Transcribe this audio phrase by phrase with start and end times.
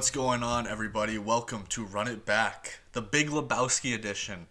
[0.00, 1.18] What's going on, everybody?
[1.18, 4.46] Welcome to Run It Back, the Big Lebowski edition.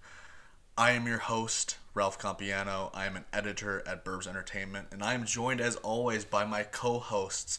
[0.77, 2.91] I am your host, Ralph Compiano.
[2.93, 6.61] I am an editor at Burbs Entertainment, and I am joined, as always, by my
[6.61, 7.57] co hosts,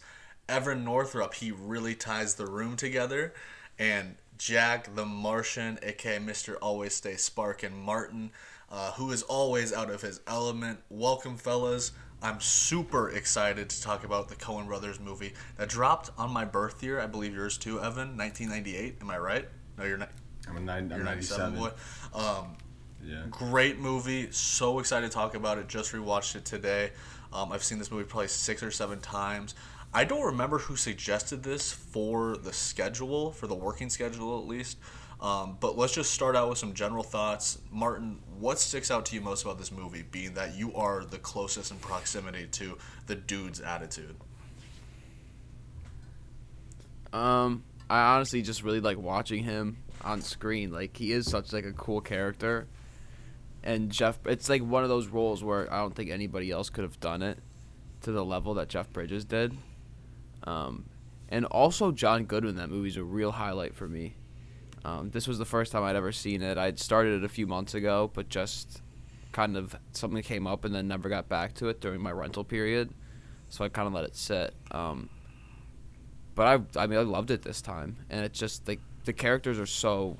[0.48, 1.34] Evan Northrup.
[1.34, 3.34] He really ties the room together,
[3.76, 6.54] and Jack the Martian, aka Mr.
[6.62, 8.30] Always Stay Spark, and Martin,
[8.70, 10.78] uh, who is always out of his element.
[10.90, 11.90] Welcome, fellas.
[12.22, 16.82] I'm super excited to talk about the Coen Brothers movie that dropped on my birth
[16.82, 17.00] year.
[17.00, 18.16] I believe yours too, Evan.
[18.16, 18.96] 1998.
[19.00, 19.48] Am I right?
[19.78, 20.10] No, you're not.
[20.48, 21.58] I'm a nine, I'm 97 97.
[21.58, 21.70] boy.
[22.18, 22.56] Um,
[23.02, 23.22] Yeah.
[23.30, 24.30] great movie.
[24.32, 25.68] So excited to talk about it.
[25.68, 26.92] Just rewatched it today.
[27.32, 29.54] Um, I've seen this movie probably six or seven times.
[29.94, 34.76] I don't remember who suggested this for the schedule, for the working schedule at least.
[35.20, 37.58] Um, but let's just start out with some general thoughts.
[37.70, 41.18] Martin, what sticks out to you most about this movie, being that you are the
[41.18, 44.16] closest in proximity to the dude's attitude?
[47.12, 50.72] Um, I honestly just really like watching him on screen.
[50.72, 52.66] Like he is such like a cool character,
[53.62, 54.18] and Jeff.
[54.24, 57.20] It's like one of those roles where I don't think anybody else could have done
[57.20, 57.38] it
[58.02, 59.54] to the level that Jeff Bridges did.
[60.44, 60.86] Um,
[61.28, 62.56] and also John Goodman.
[62.56, 64.14] That movie's a real highlight for me.
[64.84, 66.56] Um, this was the first time I'd ever seen it.
[66.56, 68.82] I'd started it a few months ago, but just
[69.32, 72.44] kind of something came up and then never got back to it during my rental
[72.44, 72.90] period.
[73.48, 74.54] So I kind of let it sit.
[74.70, 75.10] Um,
[76.34, 79.58] but I I mean I loved it this time, and it's just like the characters
[79.58, 80.16] are so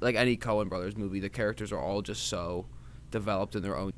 [0.00, 2.66] like any Coen Brothers movie, the characters are all just so
[3.10, 3.92] developed in their own.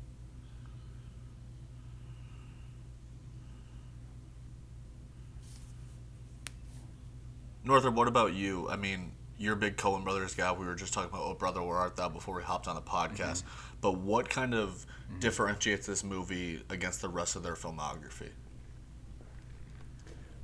[7.63, 8.69] Northrop, what about you?
[8.69, 10.51] I mean, you're a big Coen Brothers guy.
[10.51, 12.81] We were just talking about Oh Brother, Where Art Thou before we hopped on the
[12.81, 13.43] podcast.
[13.81, 14.85] But what kind of
[15.19, 18.29] differentiates this movie against the rest of their filmography?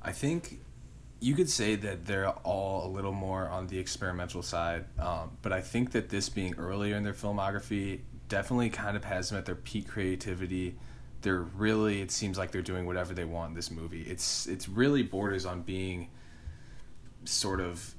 [0.00, 0.60] I think
[1.20, 5.52] you could say that they're all a little more on the experimental side, um, but
[5.52, 9.46] I think that this being earlier in their filmography definitely kind of has them at
[9.46, 10.76] their peak creativity.
[11.22, 14.02] They're really, it seems like they're doing whatever they want in this movie.
[14.02, 16.08] It's it's really borders on being
[17.24, 17.94] sort of.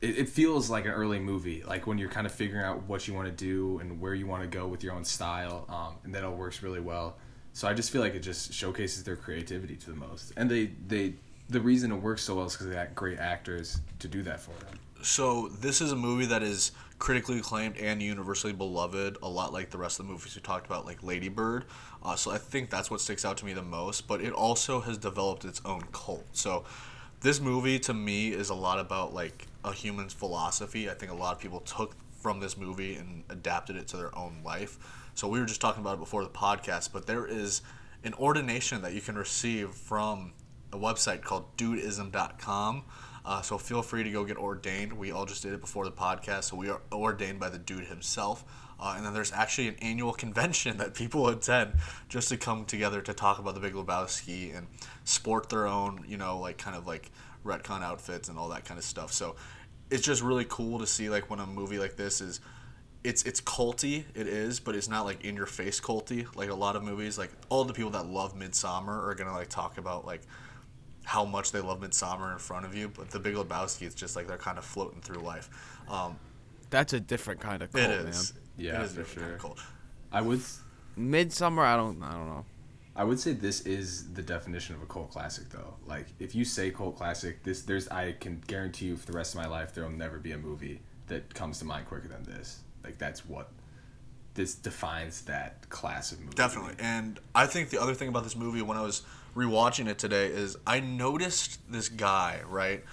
[0.00, 3.06] It, it feels like an early movie, like when you're kind of figuring out what
[3.06, 5.96] you want to do and where you want to go with your own style, um,
[6.04, 7.16] and that all works really well.
[7.52, 10.70] So I just feel like it just showcases their creativity to the most, and they
[10.86, 11.14] they
[11.48, 14.40] the reason it works so well is because they got great actors to do that
[14.40, 14.78] for them.
[15.02, 19.70] So this is a movie that is critically acclaimed and universally beloved, a lot like
[19.70, 21.64] the rest of the movies we talked about, like Lady Bird.
[22.02, 24.06] Uh, so I think that's what sticks out to me the most.
[24.06, 26.26] But it also has developed its own cult.
[26.32, 26.64] So
[27.20, 30.88] this movie to me is a lot about like a human's philosophy.
[30.90, 34.16] I think a lot of people took from this movie and adapted it to their
[34.16, 34.78] own life.
[35.14, 37.62] So we were just talking about it before the podcast, but there is
[38.04, 40.32] an ordination that you can receive from
[40.72, 42.84] a website called dudeism.com.
[43.24, 44.92] Uh, so feel free to go get ordained.
[44.92, 47.84] We all just did it before the podcast, so we are ordained by the dude
[47.84, 48.44] himself.
[48.80, 51.74] Uh, and then there's actually an annual convention that people attend
[52.08, 54.66] just to come together to talk about the Big Lebowski and
[55.04, 57.10] sport their own, you know, like kind of like
[57.44, 59.12] retcon outfits and all that kind of stuff.
[59.12, 59.36] So
[59.90, 62.40] it's just really cool to see like when a movie like this is
[63.02, 66.26] it's it's culty it is but it's not like in your face culty.
[66.36, 69.48] Like a lot of movies like all the people that love Midsommar are gonna like
[69.48, 70.22] talk about like
[71.04, 74.16] how much they love Midsommar in front of you but the big lebowski it's just
[74.16, 75.50] like they're kind of floating through life.
[75.88, 76.18] Um,
[76.68, 79.38] That's a different kind of cult, it is Yeah, it is for different sure.
[79.38, 79.58] cult.
[80.12, 80.40] I would.
[80.98, 82.44] Midsommar, I don't, I don't know.
[82.96, 85.74] I would say this is the definition of a cult classic though.
[85.86, 89.34] Like if you say cult classic, this there's I can guarantee you for the rest
[89.34, 92.24] of my life there will never be a movie that comes to mind quicker than
[92.24, 92.60] this.
[92.84, 93.50] Like that's what
[94.34, 96.34] this defines that class of movie.
[96.34, 96.74] Definitely.
[96.78, 99.02] And I think the other thing about this movie when I was
[99.36, 102.84] rewatching it today is I noticed this guy, right?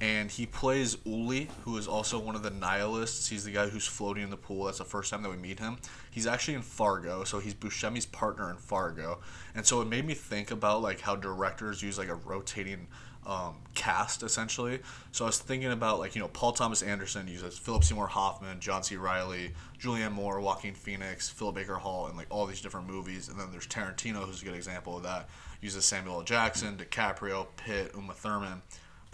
[0.00, 3.28] And he plays Uli, who is also one of the nihilists.
[3.28, 4.64] He's the guy who's floating in the pool.
[4.64, 5.78] That's the first time that we meet him.
[6.10, 9.20] He's actually in Fargo, so he's Buscemi's partner in Fargo.
[9.54, 12.88] And so it made me think about like how directors use like a rotating
[13.26, 14.80] um, cast essentially.
[15.12, 18.60] So I was thinking about like you know Paul Thomas Anderson uses Philip Seymour Hoffman,
[18.60, 18.96] John C.
[18.96, 23.28] Reilly, Julianne Moore, Joaquin Phoenix, Philip Baker Hall, and like all these different movies.
[23.28, 25.28] And then there's Tarantino, who's a good example of that.
[25.60, 26.22] Uses Samuel L.
[26.22, 28.60] Jackson, DiCaprio, Pitt, Uma Thurman.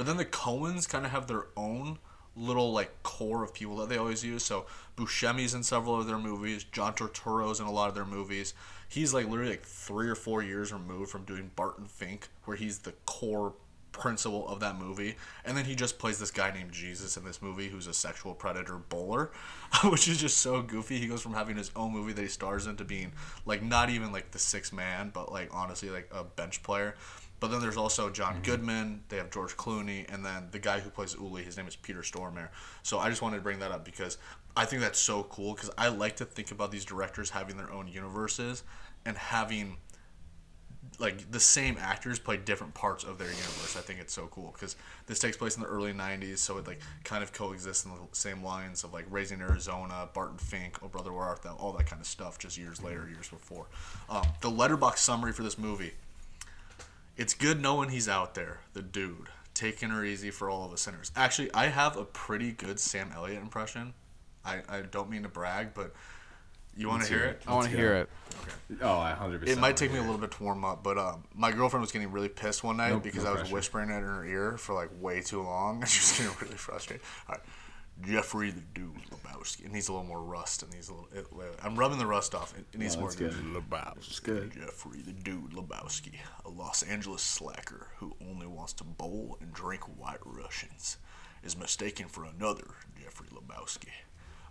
[0.00, 1.98] But then the Coens kind of have their own
[2.34, 4.42] little like core of people that they always use.
[4.42, 4.64] So
[4.96, 6.64] Buscemi's in several of their movies.
[6.64, 8.54] John Turturro's in a lot of their movies.
[8.88, 12.78] He's like literally like three or four years removed from doing Barton Fink, where he's
[12.78, 13.52] the core
[13.92, 15.16] principle of that movie.
[15.44, 18.32] And then he just plays this guy named Jesus in this movie who's a sexual
[18.32, 19.30] predator bowler,
[19.84, 20.98] which is just so goofy.
[20.98, 23.12] He goes from having his own movie that he stars in to being
[23.44, 26.94] like not even like the sixth man, but like honestly like a bench player.
[27.40, 29.02] But then there's also John Goodman.
[29.08, 31.42] They have George Clooney, and then the guy who plays Uli.
[31.42, 32.50] His name is Peter Stormare.
[32.82, 34.18] So I just wanted to bring that up because
[34.56, 35.54] I think that's so cool.
[35.54, 38.62] Because I like to think about these directors having their own universes
[39.06, 39.78] and having
[40.98, 43.74] like the same actors play different parts of their universe.
[43.76, 44.76] I think it's so cool because
[45.06, 47.98] this takes place in the early '90s, so it like kind of coexists in the
[48.12, 51.86] same lines of like Raising Arizona, Barton Fink, Oh Brother Where Art Thou, all that
[51.86, 52.38] kind of stuff.
[52.38, 53.66] Just years later, years before.
[54.10, 55.92] Um, the Letterboxd summary for this movie.
[57.20, 60.80] It's good knowing he's out there, the dude, taking her easy for all of us
[60.80, 61.12] sinners.
[61.14, 63.92] Actually, I have a pretty good Sam Elliott impression.
[64.42, 65.92] I, I don't mean to brag, but
[66.74, 67.42] you want to hear hear it?
[67.42, 67.42] it.
[67.46, 68.00] I want to hear go.
[68.00, 68.78] it.
[68.80, 69.34] Oh, I 100.
[69.34, 69.60] It percent.
[69.60, 72.10] might take me a little bit to warm up, but um, my girlfriend was getting
[72.10, 73.54] really pissed one night Nope, because no I was pressure.
[73.54, 76.56] whispering it in her ear for like way too long, and she was getting really
[76.56, 77.04] frustrated.
[77.28, 77.44] All right,
[78.02, 79.66] Jeffrey the Dude Lebowski.
[79.66, 80.62] It needs a little more rust.
[80.62, 81.08] and needs a little.
[81.14, 81.26] It,
[81.62, 82.56] I'm rubbing the rust off.
[82.56, 83.10] It, it needs more.
[83.10, 83.32] that's good.
[83.32, 84.08] Lebowski.
[84.08, 84.52] It's good.
[84.52, 86.14] Jeffrey the Dude Lebowski,
[86.44, 90.98] a Los Angeles slacker who only wants to bowl and drink White Russians,
[91.42, 92.66] is mistaken for another
[93.02, 93.90] Jeffrey Lebowski,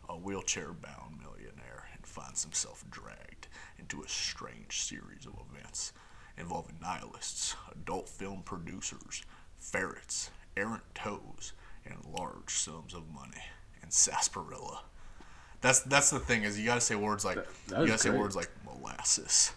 [0.08, 3.48] a wheelchair-bound millionaire, and finds himself dragged
[3.78, 5.94] into a strange series of events
[6.38, 9.24] involving nihilists, adult film producers,
[9.58, 11.54] ferrets, errant toes,
[11.90, 13.44] and large sums of money,
[13.82, 14.84] and sarsaparilla.
[15.62, 17.36] That's that's the thing is you gotta say words like
[17.68, 18.20] that you gotta say great.
[18.22, 19.52] words like molasses.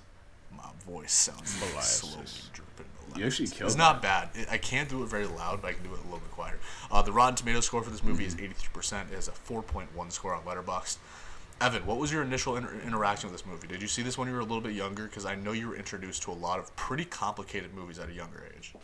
[0.57, 2.11] My voice sounds like Molasses.
[2.11, 2.87] slowly dripping.
[3.17, 4.31] You actually killed It's not bad.
[4.35, 6.31] It, I can't do it very loud, but I can do it a little bit
[6.33, 6.59] quieter.
[6.91, 9.11] Uh, the Rotten Tomato score for this movie is 83%.
[9.11, 10.97] It has a 4.1 score on Letterboxd.
[11.61, 13.69] Evan, what was your initial inter- interaction with this movie?
[13.69, 15.05] Did you see this when you were a little bit younger?
[15.05, 18.13] Because I know you were introduced to a lot of pretty complicated movies at a
[18.13, 18.75] younger age.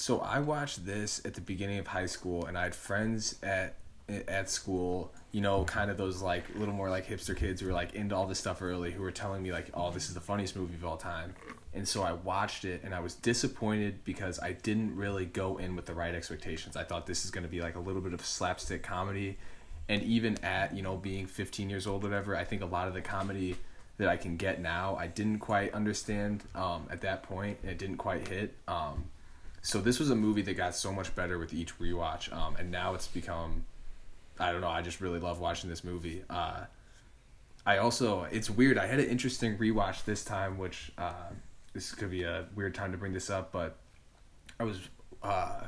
[0.00, 3.74] So I watched this at the beginning of high school, and I had friends at
[4.08, 7.74] at school, you know, kind of those like little more like hipster kids who were
[7.74, 10.20] like into all this stuff early, who were telling me like, "Oh, this is the
[10.22, 11.34] funniest movie of all time."
[11.74, 15.76] And so I watched it, and I was disappointed because I didn't really go in
[15.76, 16.76] with the right expectations.
[16.76, 19.36] I thought this is going to be like a little bit of slapstick comedy,
[19.86, 22.94] and even at you know being 15 years old, whatever, I think a lot of
[22.94, 23.58] the comedy
[23.98, 27.76] that I can get now, I didn't quite understand um, at that point, and it
[27.76, 28.54] didn't quite hit.
[28.66, 29.04] Um,
[29.62, 32.70] so this was a movie that got so much better with each rewatch, um, and
[32.70, 33.64] now it's become,
[34.38, 36.24] I don't know, I just really love watching this movie.
[36.30, 36.64] Uh,
[37.66, 38.78] I also, it's weird.
[38.78, 41.30] I had an interesting rewatch this time, which uh,
[41.74, 43.76] this could be a weird time to bring this up, but
[44.58, 44.78] I was
[45.22, 45.66] uh,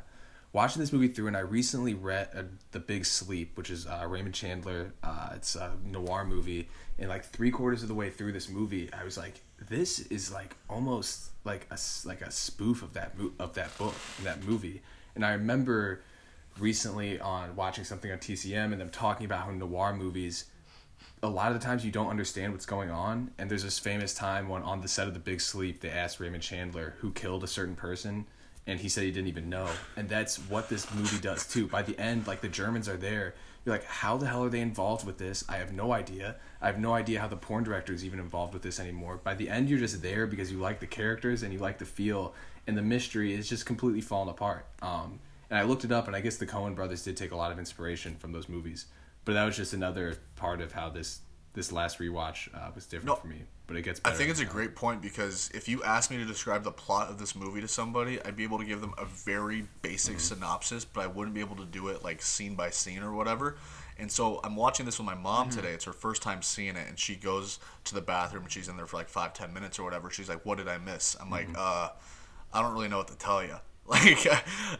[0.52, 4.04] watching this movie through, and I recently read uh, The Big Sleep, which is uh,
[4.06, 4.93] Raymond Chandler.
[5.02, 6.69] Uh, it's a noir movie,
[6.99, 10.32] and like three quarters of the way through this movie, I was like, "This is
[10.32, 14.82] like almost like a like a spoof of that mo- of that book that movie."
[15.14, 16.02] And I remember
[16.58, 20.46] recently on watching something on TCM and them talking about how noir movies
[21.22, 24.12] a lot of the times you don't understand what's going on and there's this famous
[24.12, 27.43] time when on the set of the big sleep they asked raymond chandler who killed
[27.43, 28.26] a certain person
[28.67, 29.69] and he said he didn't even know.
[29.97, 31.67] And that's what this movie does too.
[31.67, 33.35] By the end like the germans are there.
[33.64, 35.44] You're like how the hell are they involved with this?
[35.49, 36.37] I have no idea.
[36.61, 39.19] I have no idea how the porn director is even involved with this anymore.
[39.23, 41.85] By the end you're just there because you like the characters and you like the
[41.85, 42.35] feel
[42.66, 44.66] and the mystery is just completely falling apart.
[44.81, 45.19] Um,
[45.50, 47.52] and i looked it up and i guess the coen brothers did take a lot
[47.52, 48.87] of inspiration from those movies.
[49.25, 51.21] But that was just another part of how this
[51.54, 53.42] this last rewatch uh, was different No, for me.
[53.66, 54.00] But it gets.
[54.04, 54.50] I think it's a now.
[54.50, 57.69] great point because if you asked me to describe the plot of this movie to
[57.69, 61.40] somebody, I'd be able to give them a very basic synopsis, but I wouldn't be
[61.40, 63.57] able to do it like scene by scene or whatever.
[63.99, 65.73] And so I'm watching this with my mom today.
[65.73, 68.76] It's her first time seeing it, and she goes to the bathroom and she's in
[68.76, 70.11] there for like five, ten minutes or whatever.
[70.11, 71.90] She's like, "What did I miss?" I'm like, "Uh,
[72.52, 74.26] I don't really know what to tell you." Like,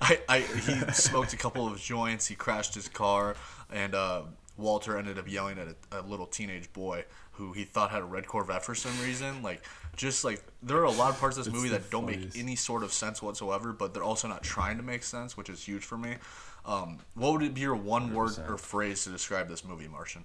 [0.01, 2.29] I, I, he smoked a couple of joints.
[2.29, 3.35] He crashed his car,
[3.71, 4.23] and uh,
[4.57, 8.05] Walter ended up yelling at a, a little teenage boy who he thought had a
[8.05, 9.43] red Corvette for some reason.
[9.43, 9.62] Like,
[9.97, 12.37] just like there are a lot of parts of this movie that don't funniest.
[12.37, 15.49] make any sort of sense whatsoever, but they're also not trying to make sense, which
[15.49, 16.17] is huge for me.
[16.65, 18.51] Um, what would it be your one word 100%.
[18.51, 20.25] or phrase to describe this movie, Martian?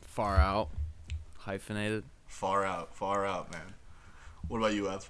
[0.00, 0.68] Far out,
[1.38, 2.04] hyphenated.
[2.26, 3.74] Far out, far out, man.
[4.48, 5.08] What about you, Ev?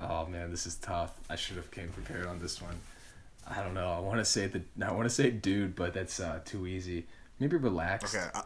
[0.00, 1.14] Oh man, this is tough.
[1.30, 2.80] I should have came prepared on this one.
[3.46, 3.90] I don't know.
[3.92, 4.62] I want to say the.
[4.84, 7.06] I want to say dude, but that's uh, too easy.
[7.40, 8.14] Maybe relax.
[8.14, 8.42] Okay, I,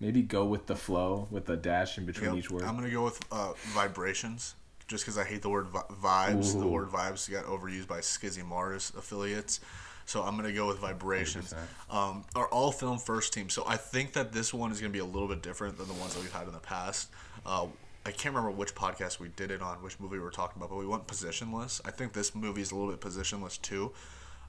[0.00, 2.38] Maybe go with the flow with a dash in between Yep.
[2.38, 2.62] each word.
[2.64, 4.54] I'm gonna go with uh, vibrations,
[4.88, 6.58] just because I hate the word vi- vibes.
[6.58, 9.60] The word vibes got overused by Skizzy Mars affiliates,
[10.06, 11.52] so I'm gonna go with vibrations.
[11.90, 11.94] 100%.
[11.94, 13.50] Um, our all film first team.
[13.50, 15.94] So I think that this one is gonna be a little bit different than the
[15.94, 17.10] ones that we've had in the past.
[17.44, 17.66] Uh,
[18.06, 20.70] I can't remember which podcast we did it on, which movie we were talking about,
[20.70, 21.82] but we went positionless.
[21.84, 23.92] I think this movie is a little bit positionless too.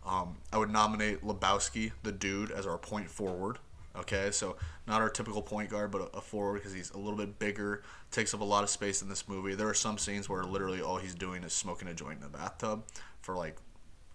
[0.05, 3.60] Um, I would nominate Lebowski, the dude, as our point forward.
[3.96, 4.55] Okay, so
[4.88, 8.34] not our typical point guard, but a, forward because he's a little bit bigger, takes
[8.34, 9.53] up a lot of space in this movie.
[9.53, 12.29] There are some scenes where literally all he's doing is smoking a joint in a
[12.29, 12.84] bathtub
[13.22, 13.58] for like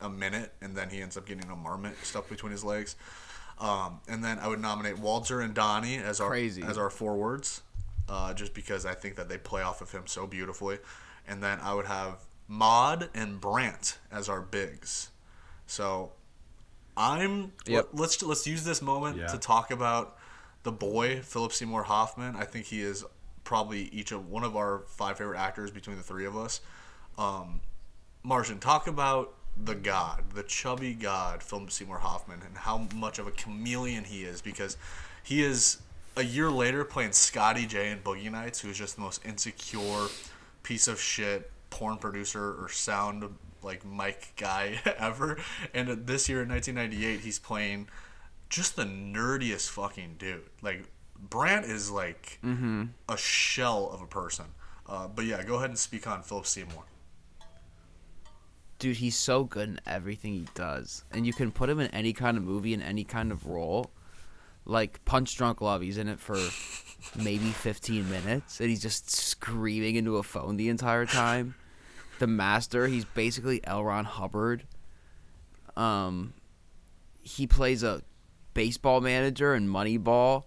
[0.01, 2.97] a minute, and then he ends up getting a marmot stuck between his legs.
[3.59, 6.63] Um, and then I would nominate Walter and Donnie as our Crazy.
[6.63, 7.63] as our forwards,
[8.09, 10.79] uh, just because I think that they play off of him so beautifully.
[11.29, 15.11] And then I would have Maud and Brant as our bigs.
[15.67, 16.13] So
[16.97, 17.89] I'm Yep.
[17.93, 19.27] let, us let's use this moment Yeah.
[19.27, 20.17] to talk about
[20.63, 22.37] the boy Philip Seymour Hoffman.
[22.37, 23.05] I think he is
[23.45, 26.61] probably each of one of our five favorite actors between the three of us.
[27.19, 27.61] Um,
[28.23, 33.27] Martian, talk about the god, the chubby god, Philip Seymour Hoffman, and how much of
[33.27, 34.77] a chameleon he is because
[35.23, 35.79] he is
[36.17, 40.09] a year later playing Scotty J in Boogie Nights, who's just the most insecure
[40.63, 43.23] piece of shit porn producer or sound
[43.63, 45.39] like mic guy ever.
[45.75, 47.89] And this year in 1998, he's playing
[48.49, 50.43] just the nerdiest fucking dude.
[50.63, 50.85] Like
[51.19, 52.39] Brant is like
[53.09, 54.47] a shell of a person.
[54.89, 56.85] Uh, but yeah, go ahead and speak on Philip Seymour.
[58.79, 62.13] dude, he's so good in everything he does, and you can put him in any
[62.13, 63.91] kind of movie in any kind of role.
[64.65, 66.37] Like Punch Drunk Love, he's in it for
[67.17, 71.55] maybe 15 minutes, and he's just screaming into a phone the entire time.
[72.19, 73.85] The Master, he's basically L.
[73.85, 74.65] Ron Hubbard.
[75.77, 76.33] Um,
[77.23, 78.03] he plays a
[78.55, 80.45] baseball manager in Moneyball.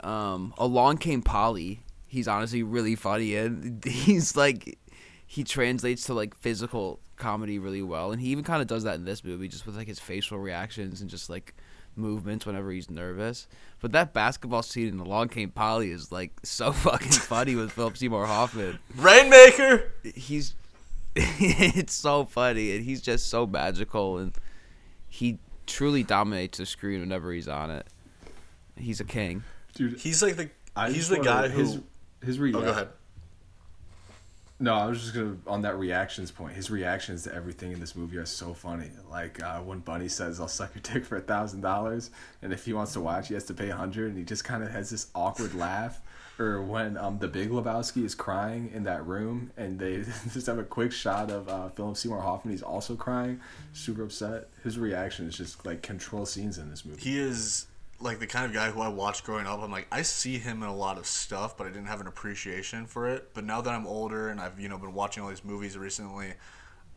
[0.00, 1.80] Um, Along Came Polly.
[2.06, 4.78] He's honestly really funny, and he's like,
[5.26, 8.94] he translates to like physical comedy really well, and he even kind of does that
[8.94, 11.54] in this movie, just with like his facial reactions and just like
[11.96, 13.46] movements whenever he's nervous.
[13.80, 17.72] But that basketball scene in the Long Came Polly is like so fucking funny with
[17.72, 19.92] Philip Seymour Hoffman Rainmaker.
[20.14, 20.54] he's
[21.16, 24.36] it's so funny and he's just so magical and
[25.08, 27.86] he truly dominates the screen whenever he's on it.
[28.76, 29.44] He's a king.
[29.74, 31.58] Dude, He's like the I he's the wanna- guy who.
[31.60, 31.78] his
[32.24, 32.88] his re- oh, go ahead.
[34.64, 36.54] No, I was just gonna on that reactions point.
[36.54, 38.88] His reactions to everything in this movie are so funny.
[39.10, 42.64] Like uh, when Bunny says, "I'll suck your dick for a thousand dollars," and if
[42.64, 44.70] he wants to watch, he has to pay a hundred, and he just kind of
[44.70, 46.00] has this awkward laugh.
[46.38, 49.98] Or when um the Big Lebowski is crying in that room, and they
[50.32, 52.52] just have a quick shot of uh, Philip Seymour Hoffman.
[52.54, 53.42] He's also crying,
[53.74, 54.48] super upset.
[54.62, 57.02] His reaction is just like control scenes in this movie.
[57.02, 57.66] He is
[58.00, 59.60] like the kind of guy who I watched growing up.
[59.62, 62.06] I'm like, I see him in a lot of stuff, but I didn't have an
[62.06, 63.30] appreciation for it.
[63.34, 66.34] But now that I'm older and I've you know been watching all these movies recently,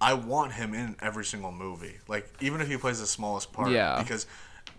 [0.02, 1.98] I want him in every single movie.
[2.08, 4.02] Like even if he plays the smallest part, Yeah.
[4.02, 4.26] because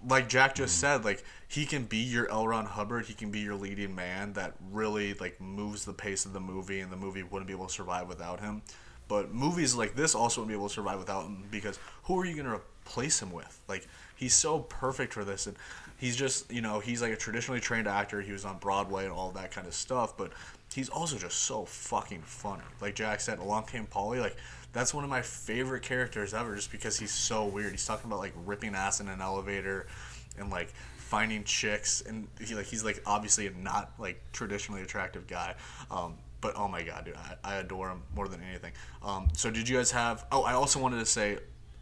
[0.07, 1.01] like Jack just mm-hmm.
[1.01, 2.47] said, like he can be your L.
[2.47, 3.07] Ron Hubbard.
[3.07, 6.81] He can be your leading man that really like moves the pace of the movie,
[6.81, 8.63] and the movie wouldn't be able to survive without him.
[9.09, 12.27] But movies like this also wouldn't be able to survive without him because who are
[12.27, 13.61] you gonna replace him with?
[13.69, 15.57] Like he's so perfect for this, and
[15.99, 18.21] he's just you know he's like a traditionally trained actor.
[18.21, 20.33] He was on Broadway and all that kind of stuff, but
[20.75, 22.63] he's also just so fucking funny.
[22.81, 24.37] Like Jack said, Along Came Polly, like
[24.73, 27.73] that's one of my favorite characters ever, just because he's so weird.
[27.73, 29.87] He's talking about like ripping ass in an elevator,
[30.39, 35.55] and like finding chicks, and he like he's like obviously not like traditionally attractive guy.
[35.91, 38.73] Um, but oh my god, dude, I, I adore him more than anything.
[39.03, 40.27] Um, so did you guys have?
[40.31, 41.39] Oh, I also wanted to say,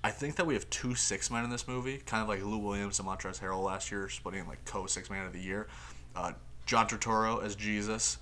[0.07, 2.59] I think that we have two six men in this movie, kind of like Lou
[2.59, 5.67] Williams and Montrezl Harrell last year, splitting like co six man of the year.
[6.15, 6.31] Uh,
[6.65, 8.19] John Turturro as Jesus,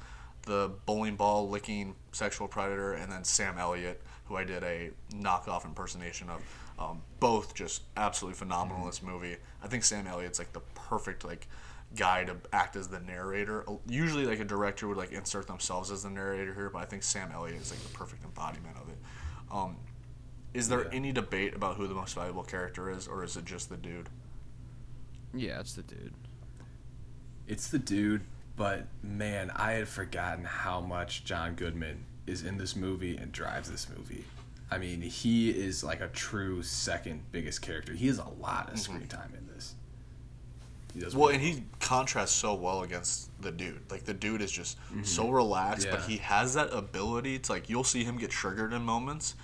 [0.47, 5.67] the bowling ball licking sexual predator, and then Sam Elliott, who I did a knockoff
[5.67, 6.41] impersonation of.
[6.79, 9.37] Um, both just absolutely phenomenal in this movie.
[9.62, 11.47] I think Sam Elliott's like the perfect like
[11.95, 13.62] guy to act as the narrator.
[13.87, 17.03] Usually, like a director would like insert themselves as the narrator here, but I think
[17.03, 18.97] Sam Elliott is like the perfect embodiment of it.
[19.53, 19.76] Um,
[20.55, 20.91] is there Yeah.
[20.93, 24.09] any debate about who the most valuable character is, or is it just the dude?
[25.35, 26.15] Yeah, it's the dude.
[27.47, 28.23] It's the dude,
[28.57, 33.71] but man, I had forgotten how much John Goodman is in this movie and drives
[33.71, 34.25] this movie.
[34.71, 37.93] I mean, he is like a true second biggest character.
[37.93, 39.75] He has a lot of screen time in this.
[40.95, 43.83] He does Well, really and he contrasts so well against the dude.
[43.91, 46.11] Like the dude is just so relaxed, but Mm-hmm.
[46.13, 49.35] He has that ability to like you'll see him get triggered in moments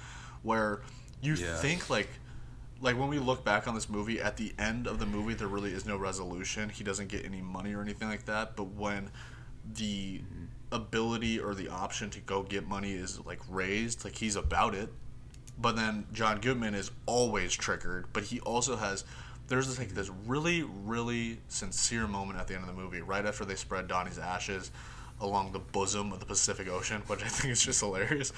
[0.43, 0.81] where
[1.22, 1.56] you Yeah.
[1.56, 2.08] think like
[2.82, 5.48] like when we look back on this movie at the end of the movie there
[5.48, 6.68] really is no resolution.
[6.70, 9.10] He doesn't get any money or anything like that, but when
[9.74, 10.22] the
[10.72, 14.88] ability or the option to go get money is like raised, like he's about it.
[15.58, 19.04] But then John Goodman is always triggered, but he also has
[19.48, 23.26] there's this like this really really sincere moment at the end of the movie, right
[23.26, 24.70] after they spread Donnie's ashes.
[25.20, 28.30] Along the bosom of the Pacific Ocean, which I think is just hilarious,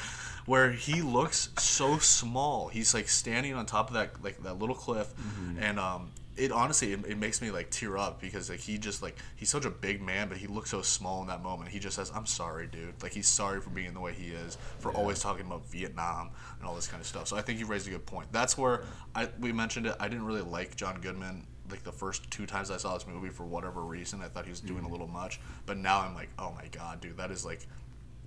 [0.46, 2.68] where he looks so small.
[2.68, 5.12] He's like standing on top of that like that little cliff,
[5.60, 9.02] and um, it honestly it, it makes me like tear up because like he just
[9.02, 11.70] like he's such a big man, but he looks so small in that moment.
[11.70, 14.56] He just says, "I'm sorry, dude." Like he's sorry for being the way he is,
[14.78, 17.28] for always talking about Vietnam and all this kind of stuff.
[17.28, 18.28] So I think you raised a good point.
[18.32, 18.84] That's where
[19.14, 19.94] I we mentioned it.
[20.00, 23.30] I didn't really like John Goodman like the first two times I saw this movie
[23.30, 24.20] for whatever reason.
[24.22, 24.92] I thought he was doing a mm-hmm.
[24.92, 27.66] little much, but now I'm like, oh my god, dude, that is like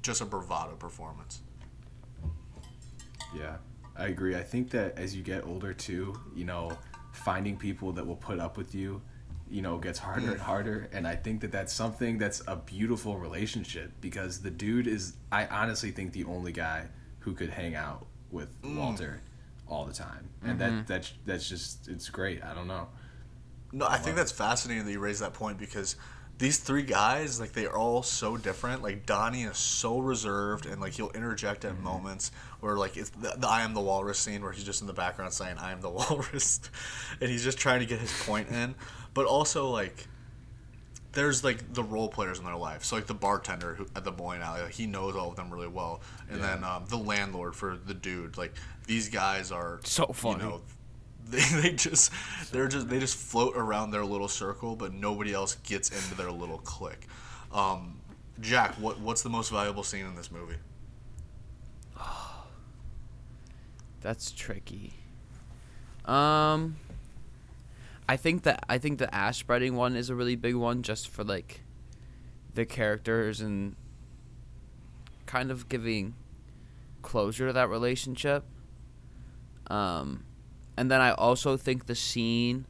[0.02, 1.42] just a bravado performance.
[3.34, 3.58] Yeah,
[3.96, 4.36] I agree.
[4.36, 6.78] I think that as you get older too, you know,
[7.14, 9.02] finding people that will put up with you,
[9.50, 10.44] you know, gets harder and mm.
[10.44, 10.90] harder.
[10.92, 15.46] And I think that that's something that's a beautiful relationship because the dude is, I
[15.48, 16.88] honestly think, the only guy
[17.20, 18.78] who could hang out with mm.
[18.78, 19.22] Walter
[19.68, 20.30] all the time.
[20.44, 20.82] And that mm-hmm.
[20.86, 22.44] that's that's just it's great.
[22.44, 22.88] I don't know.
[23.72, 25.96] No, I think that's fascinating that you raise that point because
[26.38, 28.82] these three guys, like, they are all so different.
[28.84, 33.34] Like, Donnie is so reserved and, like, he'll interject at moments where, like, it's the,
[33.38, 35.82] the I am the walrus scene where he's just in the background saying, I am
[35.82, 36.60] the walrus.
[37.22, 38.76] and he's just trying to get his point in.
[39.14, 40.08] But also, like,
[41.14, 42.84] there's like the role players in their life.
[42.84, 45.50] So like the bartender who, at the bowling alley, like, he knows all of them
[45.50, 46.02] really well.
[46.30, 46.48] And Yeah.
[46.56, 48.54] then um, the landlord for the dude, like
[48.86, 50.44] these guys are So funny.
[50.44, 50.62] You know,
[51.30, 52.12] they, they just
[52.52, 56.32] they're just they just float around their little circle, but nobody else gets into their
[56.32, 57.08] little clique.
[57.52, 58.00] Um,
[58.42, 60.58] Jack, what what's the most valuable scene in this movie?
[64.02, 64.94] That's tricky.
[66.06, 66.76] Um,
[68.08, 71.08] I think that I think the ash spreading one is a really big one, just
[71.08, 71.62] for like
[72.54, 73.76] the characters and
[75.26, 76.14] kind of giving
[77.02, 78.44] closure to that relationship.
[79.68, 80.25] Um,
[80.78, 82.66] and then I also think the scene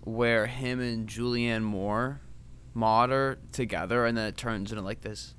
[0.00, 2.20] where him and Julianne Moore,
[2.80, 5.34] are together, and then it turns into like this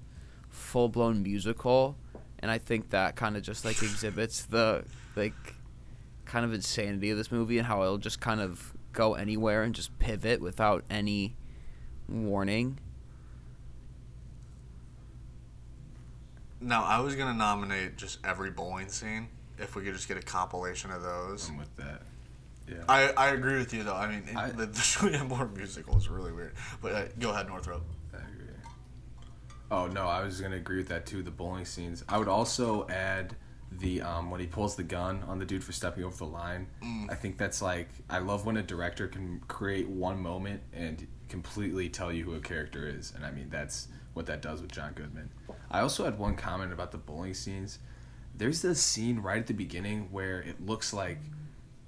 [0.50, 1.96] full blown musical,
[2.40, 4.84] and I think that kind of just like exhibits the
[5.16, 5.56] like
[6.26, 9.74] kind of insanity of this movie and how it'll just kind of go anywhere and
[9.74, 11.38] just pivot without any
[12.10, 12.80] warning.
[16.60, 20.22] Now I was gonna nominate just every bowling scene if we could just get a
[20.22, 21.50] compilation of those.
[21.50, 22.02] I'm with that.
[22.68, 22.84] Yeah.
[22.90, 23.96] I, I agree with you though.
[23.96, 26.54] I mean, it- I- the, the Julianne Moore musical is really weird.
[26.82, 27.82] But uh, go ahead, Northrop.
[28.14, 28.54] I agree.
[29.72, 31.24] Oh no, I was gonna agree with that too.
[31.24, 32.04] The bowling scenes.
[32.08, 33.36] I would also add
[33.80, 36.68] the um, when he pulls the gun on the dude for stepping over the line.
[37.10, 41.90] I think that's like I love when a director can create one moment and completely
[41.90, 44.94] tell you who a character is, and I mean that's what that does with John
[44.94, 45.30] Goodman.
[45.70, 47.80] I also had one comment about the bowling scenes.
[48.38, 51.18] There's this scene right at the beginning where it looks like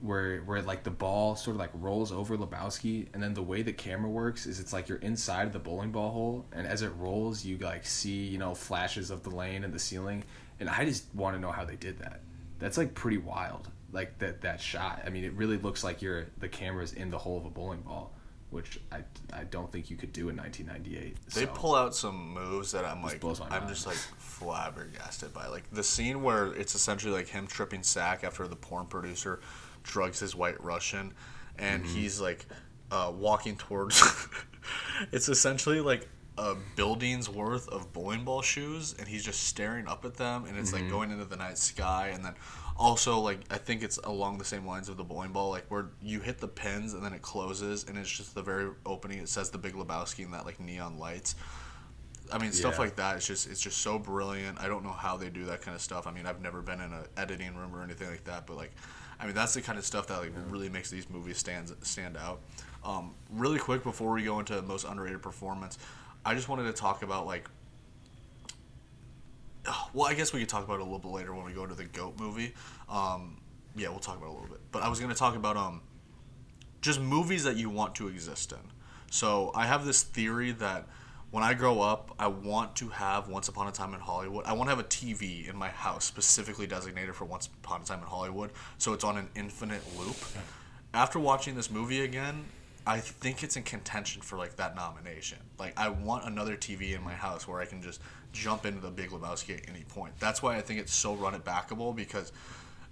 [0.02, 3.62] where where like the ball sort of like rolls over Lebowski, and then the way
[3.62, 6.92] the camera works is it's like you're inside the bowling ball hole, and as it
[6.98, 10.24] rolls, you like see you know flashes of the lane and the ceiling,
[10.60, 12.22] and I just want to know how they did that.
[12.60, 15.02] That's like pretty wild, like that that shot.
[15.06, 17.82] I mean, it really looks like you're the camera's in the hole of a bowling
[17.82, 18.14] ball,
[18.52, 19.00] which I
[19.34, 21.18] I don't think you could do in 1998.
[21.34, 21.52] They so.
[21.54, 25.48] pull out some moves that I'm like, I'm just like flabbergasted by.
[25.48, 29.40] Like the scene where it's essentially like him tripping sack after the porn producer
[29.84, 31.14] drugs his white Russian,
[31.58, 31.94] and Mm-hmm.
[31.96, 32.46] he's like
[32.92, 34.02] uh, walking towards.
[35.12, 36.08] it's essentially like
[36.38, 40.58] a building's worth of bowling ball shoes, and he's just staring up at them, and
[40.58, 40.84] it's Mm-hmm.
[40.84, 42.34] like going into the night sky, and then.
[42.80, 45.88] Also, like I think it's along the same lines of the bowling ball, like where
[46.02, 49.20] you hit the pins and then it closes, and it's just the very opening.
[49.20, 51.36] It says the Big Lebowski in that like neon lights.
[52.32, 52.80] I mean, stuff Yeah.
[52.82, 53.18] like that.
[53.18, 54.62] It's just it's just so brilliant.
[54.62, 56.08] I don't know how they do that kind of stuff.
[56.08, 58.72] I mean, I've never been in an editing room or anything like that, but like,
[59.20, 62.16] I mean, that's the kind of stuff that like really makes these movies stand stand
[62.16, 62.40] out.
[62.86, 65.78] Um, really quick before we go into most underrated performance,
[66.24, 67.50] I just wanted to talk about like.
[69.94, 71.66] Well, I guess we could talk about it a little bit later when we go
[71.66, 72.54] to the Goat movie.
[72.88, 73.42] Um,
[73.76, 74.62] yeah, we'll talk about it a little bit.
[74.72, 75.82] But I was going to talk about um,
[76.82, 78.60] just movies that you want to exist in.
[79.12, 80.88] So I have this theory that
[81.32, 84.46] when I grow up, I want to have Once Upon a Time in Hollywood.
[84.46, 87.86] I want to have a TV in my house specifically designated for Once Upon a
[87.86, 90.16] Time in Hollywood, so it's on an infinite loop.
[90.94, 92.46] After watching this movie again,
[92.90, 95.38] I think it's in contention for like that nomination.
[95.60, 98.02] Like I want another TV in my house where I can just
[98.34, 100.16] jump into the Big Lebowski at any point.
[100.20, 102.32] That's why I think it's so run it backable because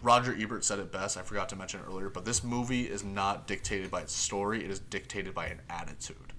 [0.03, 1.17] Roger Ebert said it best.
[1.17, 4.63] I forgot to mention it earlier, but this movie is not dictated by its story.
[4.63, 6.31] It is dictated by an attitude.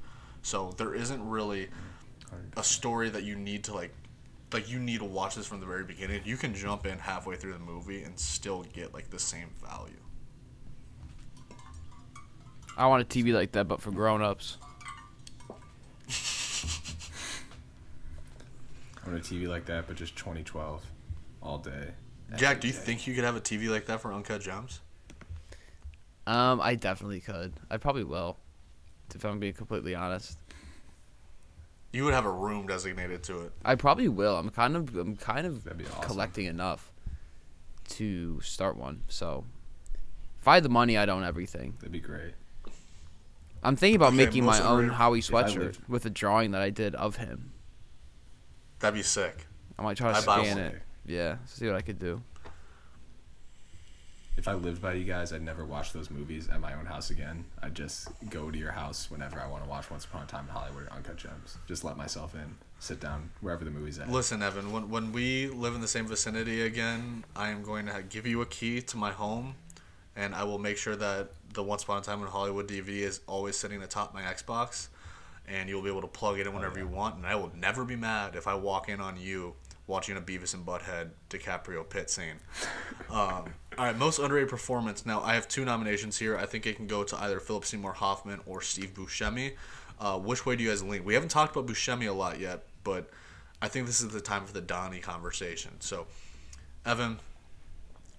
[0.42, 1.66] So there isn't really
[2.56, 3.92] a story that you need to like
[4.52, 6.22] like you need to watch this from the very beginning.
[6.24, 9.98] You can jump in halfway through the movie and still get like the same value.
[12.78, 14.56] I want a TV like that, but for grown ups.
[19.04, 20.84] I want a TV like that, but just 2012,
[21.42, 21.88] all day.
[22.36, 22.78] Jack, do you day.
[22.78, 24.80] think you could have a TV like that for Uncut Gems?
[26.26, 27.54] Um, I definitely could.
[27.70, 28.36] I probably will.
[29.14, 30.36] If I'm being completely honest,
[31.92, 33.52] You would have a room designated to it.
[33.64, 34.36] I probably will.
[34.36, 36.02] I'm kind of, I'm kind of awesome.
[36.02, 36.92] collecting enough
[37.90, 39.02] to start one.
[39.08, 39.46] So,
[40.38, 41.72] if I had the money, I'd own everything.
[41.78, 42.34] That'd be great.
[43.62, 46.70] I'm thinking about Okay, making my own underrated- Howie sweatshirt with a drawing that I
[46.70, 47.52] did of him.
[48.78, 49.46] That'd be sick.
[49.78, 50.82] I might try to I'd buy scan it.
[51.06, 52.22] Yeah, see what I could do.
[54.36, 57.10] If I lived by you guys, I'd never watch those movies at my own house
[57.10, 57.44] again.
[57.60, 60.44] I'd just go to your house whenever I want to watch Once Upon a Time
[60.44, 61.58] in Hollywood or Uncut Gems.
[61.66, 64.08] Just let myself in, sit down wherever the movie's at.
[64.08, 68.04] Listen, Evan, when, when we live in the same vicinity again, I am going to
[68.08, 69.56] give you a key to my home,
[70.14, 73.20] and I will make sure that the Once Upon a Time in Hollywood DVD is
[73.26, 74.86] always sitting atop my Xbox,
[75.48, 77.84] and you'll be able to plug it in whenever you want, and I will never
[77.84, 79.54] be mad if I walk in on you
[79.88, 82.38] watching a Beavis and Butthead DiCaprio pit scene.
[83.10, 85.06] Um, all right, most underrated performance.
[85.06, 86.36] Now, I have two nominations here.
[86.36, 89.54] I think it can go to either Philip Seymour Hoffman or Steve Buscemi.
[89.98, 91.04] Uh, which way do you guys lean?
[91.04, 93.08] We haven't talked about Buscemi a lot yet, but
[93.62, 95.70] I think this is the time for the Donnie conversation.
[95.80, 96.06] So,
[96.84, 97.18] Evan,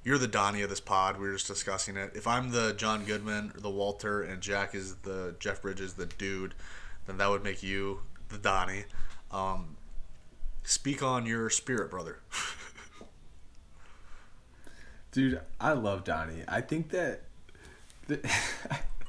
[0.10, 1.19] you're the Donnie of this pod.
[1.19, 2.13] We were just discussing it.
[2.15, 6.08] If I'm the John Goodman or the Walter and Jack is the Jeff Bridges, the
[6.08, 6.56] dude,
[7.06, 8.86] then that would make you the Donnie.
[9.30, 9.78] Um,
[10.63, 12.22] speak on your spirit, brother.
[15.12, 16.41] Dude, I love Donnie.
[16.48, 17.22] I think that
[18.08, 18.19] the,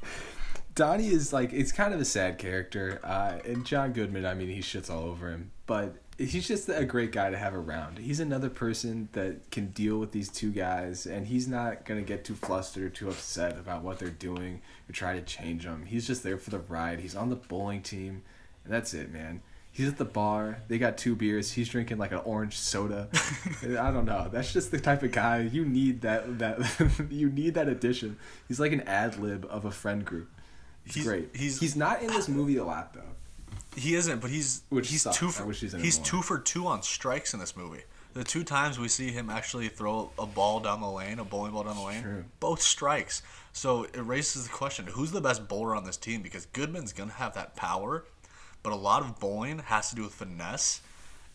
[0.74, 3.00] Donnie is like it's kind of a sad character.
[3.02, 5.96] Uh, and John Goodman, I mean, he shits all over him, but
[6.28, 7.98] he's just a great guy to have around.
[7.98, 12.24] He's another person that can deal with these two guys, and he's not gonna get
[12.24, 15.86] too flustered or too upset about what they're doing or try to change them.
[15.86, 17.00] He's just there for the ride.
[17.00, 18.22] He's on the bowling team,
[18.64, 19.42] and that's it, man.
[19.72, 20.58] He's at the bar.
[20.66, 21.52] They got two beers.
[21.52, 23.08] He's drinking like an orange soda.
[23.62, 24.28] I don't know.
[24.30, 26.00] That's just the type of guy you need.
[26.00, 28.18] That that you need that addition.
[28.48, 30.28] He's like an ad lib of a friend group.
[30.84, 31.36] He's, He's- great.
[31.36, 33.02] he's- he's not in this movie a lot though.
[33.80, 35.16] He isn't, but he's Which he's sucks.
[35.16, 37.82] two I for wish he's in he's two for two on strikes in this movie.
[38.12, 41.52] The two times we see him actually throw a ball down the lane, a bowling
[41.52, 42.24] ball down the lane, True.
[42.40, 43.22] both strikes.
[43.52, 46.20] So it raises the question: Who's the best bowler on this team?
[46.20, 48.04] Because Goodman's gonna have that power,
[48.62, 50.80] but a lot of bowling has to do with finesse.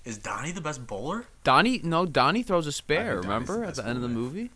[0.04, 1.26] Is Donnie the best bowler?
[1.44, 3.22] Donnie, no, Donnie throws a spare.
[3.22, 4.20] Donnie's the Remember at the end of the bowler.
[4.20, 4.52] movie.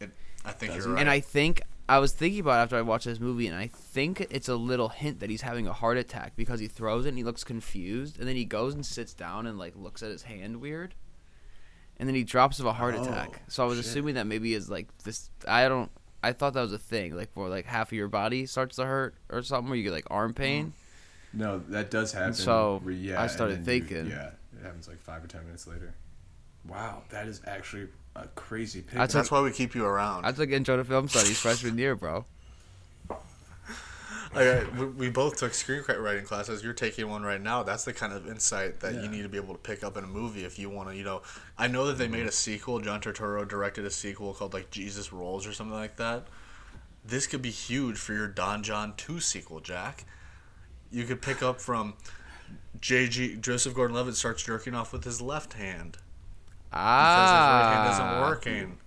[0.00, 0.10] It,
[0.44, 1.00] I think Does you're right.
[1.00, 3.66] And I think I was thinking about it after I watched this movie, and I
[3.68, 7.10] think it's a little hint that he's having a heart attack because he throws it
[7.10, 10.10] and he looks confused, and then he goes and sits down and like looks at
[10.10, 10.94] his hand weird,
[11.98, 13.42] and then he drops of a heart Oh, attack.
[13.48, 13.86] So I was shit.
[13.86, 15.30] assuming that maybe is like this.
[15.46, 15.90] I don't.
[16.22, 18.84] I thought that was a thing, like where like half of your body starts to
[18.84, 20.36] hurt or something, where you get like arm mm.
[20.36, 20.72] pain.
[21.32, 22.34] No, that does happen.
[22.34, 24.06] so, yeah, I started then you- thinking.
[24.10, 25.94] yeah, it happens like five or ten minutes later.
[26.66, 28.94] Wow, that is actually a crazy pick.
[28.94, 30.26] That's That's why we keep you around.
[30.26, 32.24] I took intro to film studies freshman year, bro.
[34.36, 36.62] Alright, we, we both took screenwriting classes.
[36.62, 37.62] You're taking one right now.
[37.62, 39.02] That's the kind of insight that Yeah.
[39.02, 40.96] you need to be able to pick up in a movie if you want to,
[40.96, 41.22] you know.
[41.56, 42.14] I know that they mm-hmm.
[42.14, 42.78] made a sequel.
[42.80, 46.26] John Turturro directed a sequel called like Jesus Rolls or something like that.
[47.04, 50.04] This could be huge for your Don Jon 2 sequel, Jack.
[50.90, 51.94] You could pick up from
[52.80, 55.96] JG Joseph Gordon-Levitt starts jerking off with his left hand
[56.70, 58.78] because his right hand isn't Ah, working.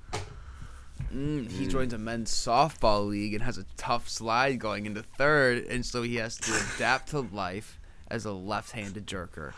[1.13, 5.65] Mm, he joins a men's softball league and has a tough slide going into third,
[5.65, 9.53] and so he has to adapt to life as a left-handed jerker.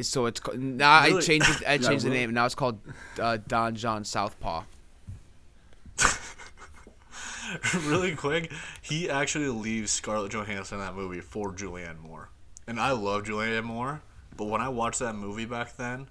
[0.00, 1.22] So it's ca- now I Really?
[1.22, 2.20] changed it, I Yeah, changed the really?
[2.20, 2.34] name.
[2.34, 2.78] Now it's called
[3.20, 4.64] uh, Don Jon Southpaw.
[7.86, 12.28] really quick, he actually leaves Scarlett Johansson in that movie for Julianne Moore.
[12.66, 14.00] And I love Julianne Moore,
[14.36, 16.08] but when I watched that movie back then,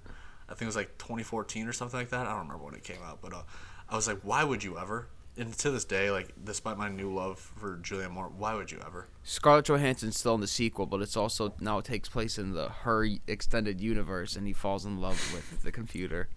[0.48, 2.26] I think it was like 2014 or something like that.
[2.26, 3.42] I don't remember when it came out, but uh,
[3.88, 5.08] I was like, why would you ever?
[5.36, 8.80] And to this day, like, despite my new love for Julianne Moore, why would you
[8.86, 9.08] ever?
[9.24, 12.68] Scarlett Johansson's still in the sequel, but it's also now it takes place in the
[12.68, 16.28] her extended universe, and he falls in love with the computer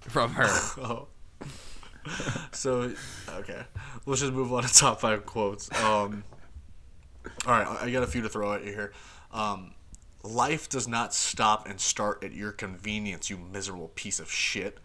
[0.00, 0.48] from her.
[0.82, 1.08] Oh.
[2.52, 2.92] so,
[3.28, 3.62] okay.
[4.06, 5.70] Let's just move on to top five quotes.
[5.82, 6.24] Um,
[7.46, 8.92] all right, I I got a few to throw at you here.
[9.32, 9.74] Um,
[10.22, 14.78] Life does not stop and start at your convenience, you miserable piece of shit.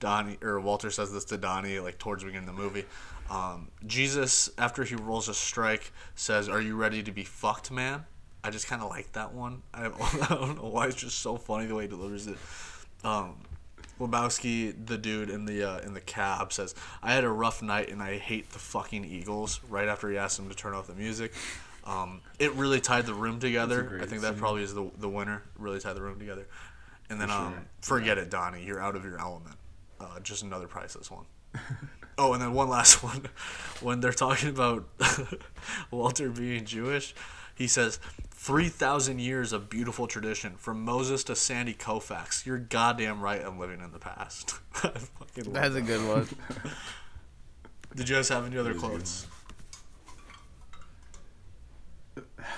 [0.00, 2.84] Donnie or Walter says this to Donnie like towards the beginning of the movie.
[3.30, 8.04] Um, Jesus, after he rolls a strike, says, "Are you ready to be fucked, man?"
[8.42, 9.62] I just kind of like that one.
[9.74, 12.38] I, I don't know why it's just so funny the way he delivers it.
[13.04, 13.36] Um,
[14.00, 17.90] Lebowski, the dude in the uh, in the cab, says, "I had a rough night
[17.90, 20.94] and I hate the fucking Eagles." Right after he asks him to turn off the
[20.94, 21.32] music,
[21.88, 23.98] Um, it really tied the room together.
[24.02, 24.38] I think that scene.
[24.38, 25.42] probably is the the winner.
[25.58, 26.46] Really tied the room together.
[27.10, 27.62] And then For um, sure.
[27.80, 28.62] forget it, Donnie.
[28.64, 29.56] You're out of your element.
[29.98, 31.24] Uh, just another priceless one.
[32.18, 33.26] oh, and then one last one.
[33.80, 34.86] When they're talking about
[35.90, 37.14] Walter being Jewish,
[37.54, 37.98] he says,
[38.30, 42.46] 3,000 years of beautiful tradition, from Moses to Sandy Koufax.
[42.46, 44.54] You're goddamn right I'm living in the past.
[44.74, 46.28] I fucking love That's a good one.
[47.96, 49.26] Did you guys have any other That quotes?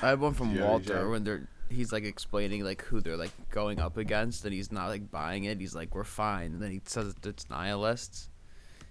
[0.02, 3.30] I have one from Yeah, Walter when they're he's like explaining like who they're like
[3.50, 5.60] going up against and he's not like buying it.
[5.60, 8.28] He's like, We're fine and then he says it's nihilists.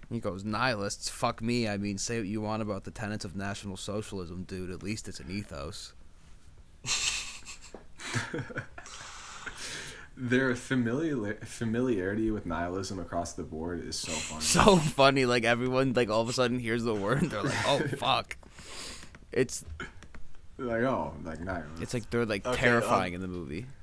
[0.08, 1.68] And he goes, Nihilists, fuck me.
[1.68, 4.70] I mean, say what you want about the tenets of National Socialism, dude.
[4.70, 5.92] At least it's an ethos.
[10.16, 14.42] Their familiar familiarity with nihilism across the board is so funny.
[14.42, 17.66] So funny, like everyone like all of a sudden hears the word and they're like,
[17.66, 18.36] Oh fuck.
[19.32, 19.64] It's
[20.66, 21.82] like oh, like nihilism.
[21.82, 23.66] it's like they're like Okay, terrifying in the movie.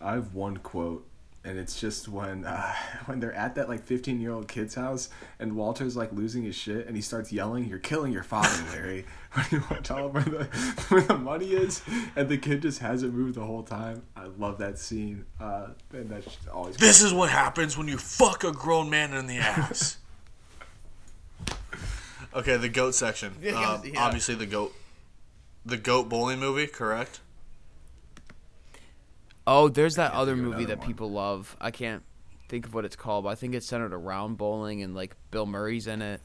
[0.00, 1.06] I have one quote,
[1.44, 2.74] and it's just when uh,
[3.06, 6.54] when they're at that like 15 year old kid's house, and Walter's like losing his
[6.54, 10.06] shit, and he starts yelling, "You're killing your father, Larry!" when you want to tell
[10.08, 10.44] him where the
[10.88, 11.82] where the money is,
[12.16, 14.02] and the kid just hasn't moved the whole time.
[14.16, 16.76] I love that scene, uh, and that's just always.
[16.76, 19.98] This is what happens when you fuck a grown man in the ass.
[22.34, 23.34] Okay, the goat section.
[23.42, 24.04] Yeah, Um, yeah.
[24.04, 24.74] Obviously, the goat,
[25.64, 27.20] the goat bowling movie, correct?
[29.46, 30.86] Oh, there's that other movie that one.
[30.86, 31.56] people love.
[31.60, 32.02] I can't
[32.48, 35.44] think of what it's called, but I think it's centered around bowling and like Bill
[35.46, 36.20] Murray's in it.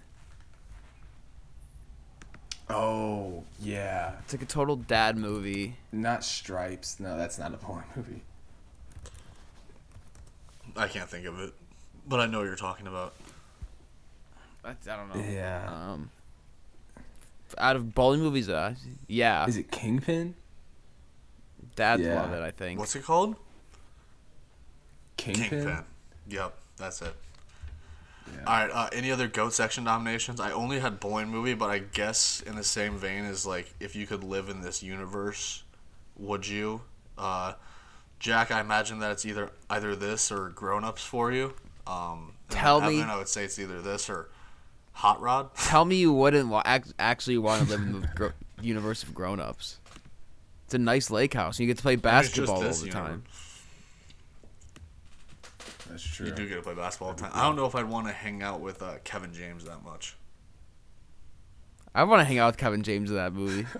[2.69, 5.75] Oh yeah, It's like a total dad movie.
[5.91, 6.99] not Stripes.
[6.99, 8.21] No, that's not a bowling movie.
[10.77, 11.51] I can't think of it,
[12.07, 13.15] but I know what you're talking about.
[14.69, 15.31] I, I don't know.
[15.31, 15.69] Yeah.
[15.93, 16.09] Um,
[17.57, 18.75] out of bowling movies, uh,
[19.07, 20.35] yeah, Is it Kingpin?
[21.75, 22.21] dads Yeah.
[22.21, 22.41] love it.
[22.41, 22.79] I think.
[22.79, 23.35] What's it called?
[25.17, 25.49] Kingpin.
[25.49, 25.83] Kingpin.
[26.29, 27.13] Yep, that's it.
[28.33, 28.43] Yeah.
[28.45, 28.69] All right.
[28.71, 30.39] Uh, any other goat section nominations?
[30.39, 33.95] I only had bowling movie, but I guess in the same vein as like, if
[33.95, 35.63] you could live in this universe,
[36.17, 36.81] would you?
[37.17, 37.53] Uh,
[38.19, 41.53] Jack, I imagine that it's either either this or Grown Ups for you.
[41.87, 44.29] Um, Tell then me- I would say it's either this or
[44.99, 45.55] Hot Rod.
[45.55, 48.31] Tell me you wouldn't wa- ac- actually want to live in the gro-
[48.61, 49.79] universe of grown-ups.
[50.65, 51.57] It's a nice lake house.
[51.57, 52.93] and You get to play basketball all the universe.
[52.93, 53.23] time.
[55.89, 56.27] That's true.
[56.27, 57.31] You do get to play basketball all the time.
[57.33, 60.15] I don't know if I'd want to hang out with uh, Kevin James that much.
[61.95, 63.65] I want to hang out with Kevin James in that movie.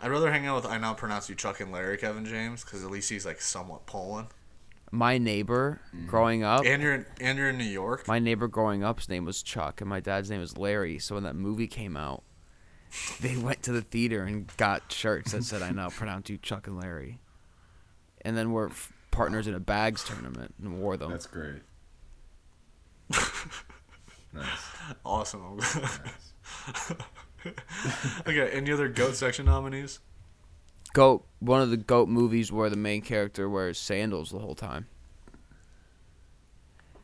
[0.00, 2.84] I'd rather hang out with I now pronounce you Chuck and Larry Kevin James because
[2.84, 4.28] at least he's like somewhat Poland.
[4.90, 6.06] My neighbor mm-hmm.
[6.06, 8.08] growing up, And you're in, and you're in New York.
[8.08, 10.98] my neighbor growing up's name was Chuck, and my dad's name was Larry.
[10.98, 12.22] So when that movie came out,
[13.20, 16.66] they went to the theater and got shirts that said, "I now pronounce you Chuck
[16.66, 17.20] and Larry,"
[18.22, 21.10] and then we're f- partners in a bags tournament and wore them.
[21.10, 21.62] That's great.
[24.32, 24.46] nice.
[25.04, 25.58] Awesome.
[25.58, 26.92] nice.
[28.26, 30.00] okay, any other goat section nominees?
[30.98, 34.88] Goat, one of the goat movies where the main character wears sandals the whole time.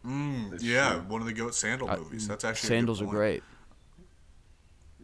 [0.04, 1.02] Mm, That's yeah, true.
[1.02, 2.26] one of the goat sandal movies.
[2.26, 3.44] That's actually a good Sandals are great.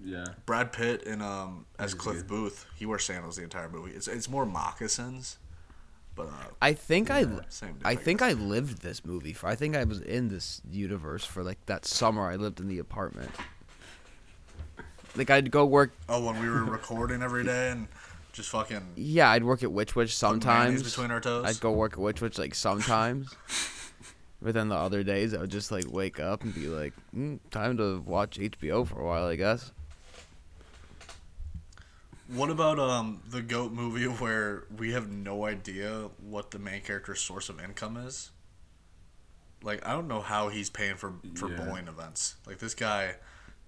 [0.04, 0.24] Yeah.
[0.44, 2.26] Brad Pitt in um as Cliff good.
[2.26, 3.92] Booth, he wears sandals the entire movie.
[3.92, 5.38] It's it's more moccasins,
[6.16, 7.78] but uh, I think I, same.
[7.84, 8.00] I difference.
[8.02, 9.46] think I lived this movie for.
[9.46, 12.28] I think I was in this universe for like that summer.
[12.28, 13.30] I lived in the apartment.
[15.16, 15.92] Like I'd go work.
[16.08, 17.88] Oh, when we were recording every day and
[18.32, 20.82] just fucking Yeah, I'd work at Which Wich sometimes.
[20.82, 21.44] between our toes.
[21.46, 23.34] I'd go work at Which Wich like sometimes.
[24.42, 27.38] but then the other days, I would just like wake up and be like, mm,
[27.50, 29.72] "Time to watch HBO for a while, I guess."
[32.28, 37.20] What about um the goat movie where we have no idea what the main character's
[37.20, 38.30] source of income is?
[39.62, 41.56] Like I don't know how he's paying for for Yeah.
[41.56, 42.36] bowling events.
[42.46, 43.16] Like this guy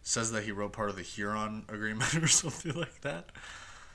[0.02, 3.30] says that he wrote part of the Huron agreement or something like that.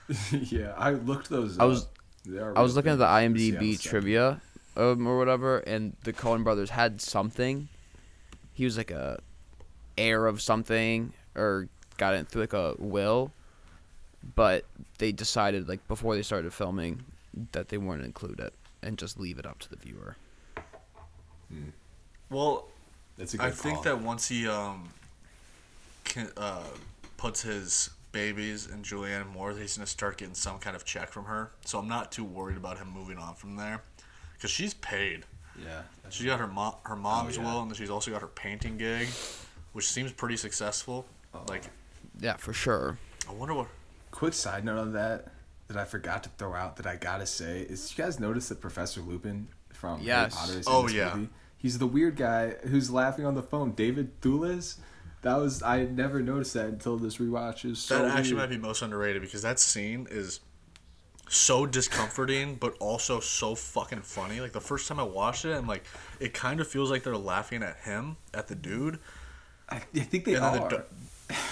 [0.31, 1.57] yeah, I looked those.
[1.59, 1.91] I was- up.
[2.25, 3.89] They I was looking at the IMDb stuff.
[3.89, 4.41] trivia,
[4.75, 7.69] um, or whatever, and the Coen Brothers had something.
[8.53, 9.19] He was like a
[9.97, 13.31] heir of something, or got it through like a will,
[14.35, 14.65] but
[14.97, 17.05] they decided like before they started filming
[17.53, 20.17] that they weren't include it and just leave it up to the viewer.
[22.29, 22.67] Well,
[23.17, 24.89] That's a good I think that once he um
[26.03, 26.63] can, uh,
[27.15, 31.25] puts his babies and Julianne Moore, he's gonna start getting some kind of check from
[31.25, 31.51] her.
[31.65, 33.83] So I'm not too worried about him moving on from there,
[34.33, 35.25] because she's paid.
[35.63, 35.83] Yeah.
[36.09, 37.43] She got her mom, oh, her mom's yeah.
[37.43, 39.07] will, and then she's also got her painting gig,
[39.73, 41.05] which seems pretty successful.
[41.33, 41.43] Oh.
[41.47, 41.65] Like
[42.19, 42.97] Yeah, for sure.
[43.29, 43.67] I wonder what.
[44.09, 45.27] Quick side note on that
[45.67, 48.61] that I forgot to throw out that I gotta say is you guys notice that
[48.61, 50.33] Professor Lupin from Yes.
[50.33, 51.13] Harry Potter is Oh, in this yeah.
[51.13, 51.29] movie?
[51.57, 53.73] He's the weird guy who's laughing on the phone.
[53.73, 54.77] David Thewlis.
[55.21, 57.65] That was I never noticed that until this rewatch.
[57.65, 60.39] Is so that actually might be most underrated because that scene is
[61.29, 64.39] so discomforting, but also so fucking funny.
[64.39, 65.85] Like the first time I watched it, I'm like,
[66.19, 68.99] it kind of feels like they're laughing at him, at the dude,
[69.69, 70.69] I, I think they and are.
[70.69, 70.85] the,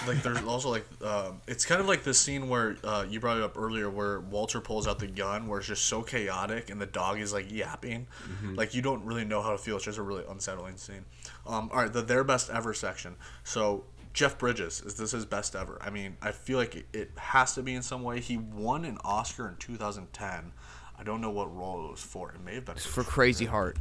[0.08, 3.38] like there's also like um, it's kind of like this scene where uh, you brought
[3.38, 6.80] it up earlier where Walter pulls out the gun where it's just so chaotic and
[6.80, 8.08] the dog is like yapping.
[8.56, 9.76] Like you don't really know how to feel.
[9.76, 11.06] It's just a really unsettling scene.
[11.46, 13.16] Um, all right the their best ever section.
[13.44, 13.84] So
[14.14, 15.78] Jeff Bridges is this his best ever?
[15.82, 18.22] I mean I feel like it, it has to be in some way.
[18.22, 20.54] He won an Oscar in 2010
[20.98, 22.32] I don't know what role it was for.
[22.32, 23.78] It may have been For Crazy Heart.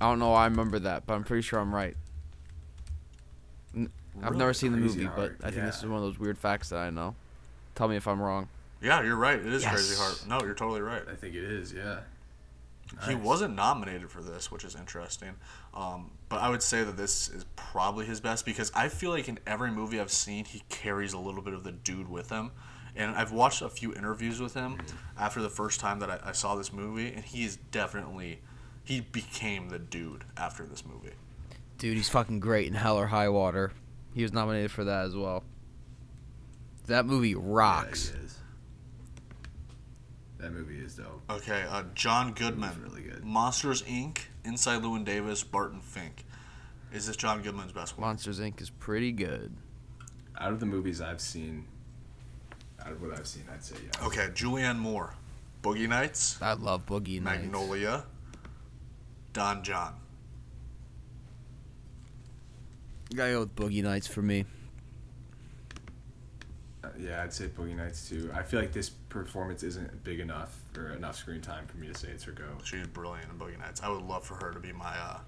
[0.00, 1.96] I don't know why I remember that, but I'm pretty sure I'm right.
[4.18, 6.18] N- I've never seen the movie, Heart, but I think this is one of those
[6.18, 7.14] weird facts that I know.
[7.74, 8.48] Tell me if I'm wrong.
[8.80, 9.98] yeah you're right it is Crazy Yes.
[9.98, 11.72] Heart no you're totally right I think it is.
[11.72, 12.00] Yeah.
[13.06, 15.34] He wasn't nominated for this, which is interesting.
[15.74, 19.28] Um, but I would say that this is probably his best because I feel like
[19.28, 22.50] in every movie I've seen, he carries a little bit of the dude with him.
[22.96, 24.78] And I've watched a few interviews with him
[25.18, 28.40] after the first time that I, I saw this movie, and he is definitely
[28.84, 31.12] he became the dude after this movie.
[31.76, 33.70] Dude, he's fucking great in Hell or High Water.
[34.18, 35.44] He was nominated for that as well.
[36.88, 38.12] That movie rocks.
[38.12, 38.38] Yeah, is.
[40.38, 41.22] That movie is dope.
[41.30, 43.24] Okay, uh, John Goodman, really good.
[43.24, 46.24] Monsters Inc., Inside Llewyn Davis, Barton Fink.
[46.92, 48.08] Is this John Goodman's best one?
[48.08, 48.60] Monsters Inc.
[48.60, 49.54] is pretty good.
[50.36, 51.66] Out of the movies I've seen,
[52.84, 54.04] out of what I've seen, I'd say yes.
[54.04, 55.14] Okay, Julianne Moore,
[55.62, 57.42] Boogie Nights, I love Boogie Nights.
[57.42, 58.02] Magnolia,
[59.32, 59.94] Don Jon.
[63.14, 64.44] Gotta go with Boogie Nights for me.
[66.84, 68.30] Uh, yeah, I'd say Boogie Nights too.
[68.34, 71.94] I feel like this performance isn't big enough or enough screen time for me to
[71.94, 72.44] say it's her go.
[72.64, 73.80] She's brilliant in Boogie Nights.
[73.82, 75.18] I would love for her to be my uh,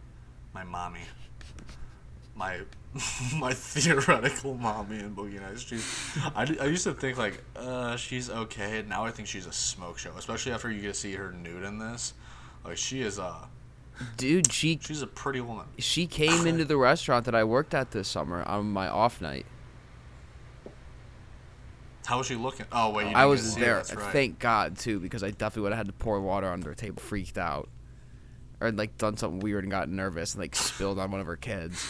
[0.52, 1.00] my mommy,
[2.36, 2.60] my
[3.36, 5.62] my theoretical mommy in Boogie Nights.
[5.62, 8.84] She's I, I used to think like uh, she's okay.
[8.86, 11.64] Now I think she's a smoke show, especially after you get to see her nude
[11.64, 12.12] in this.
[12.62, 13.46] Like she is uh
[14.16, 15.66] Dude, she she's a pretty woman.
[15.78, 19.46] she came into the restaurant that I worked at this summer on my off night.
[22.06, 22.66] How was she looking?
[22.72, 23.82] Oh wait, you I was get to see there.
[23.90, 24.00] Her.
[24.06, 24.12] Right.
[24.12, 27.00] Thank God too, because I definitely would have had to pour water under a table,
[27.02, 27.68] freaked out,
[28.60, 31.36] or like done something weird and got nervous and like spilled on one of her
[31.36, 31.86] kids.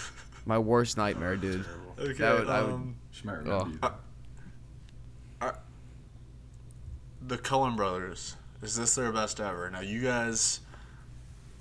[0.46, 1.66] My worst nightmare, dude.
[1.98, 3.88] Okay, That would- I would- um, She might remember Oh.
[3.90, 3.94] you.
[7.26, 8.36] The Coen Brothers.
[8.62, 9.70] Is this their best ever?
[9.70, 10.60] Now you guys,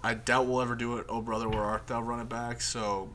[0.02, 1.06] I doubt we'll ever do it.
[1.08, 2.00] Oh brother, where art thou?
[2.02, 2.60] Run it back.
[2.60, 3.10] So,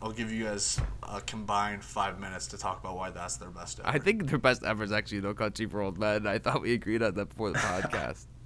[0.00, 3.78] I'll give you guys a combined five minutes to talk about why that's their best
[3.80, 3.88] ever.
[3.88, 6.26] I think their best ever is actually No Country for Old Men.
[6.26, 8.24] I thought we agreed on that before the podcast.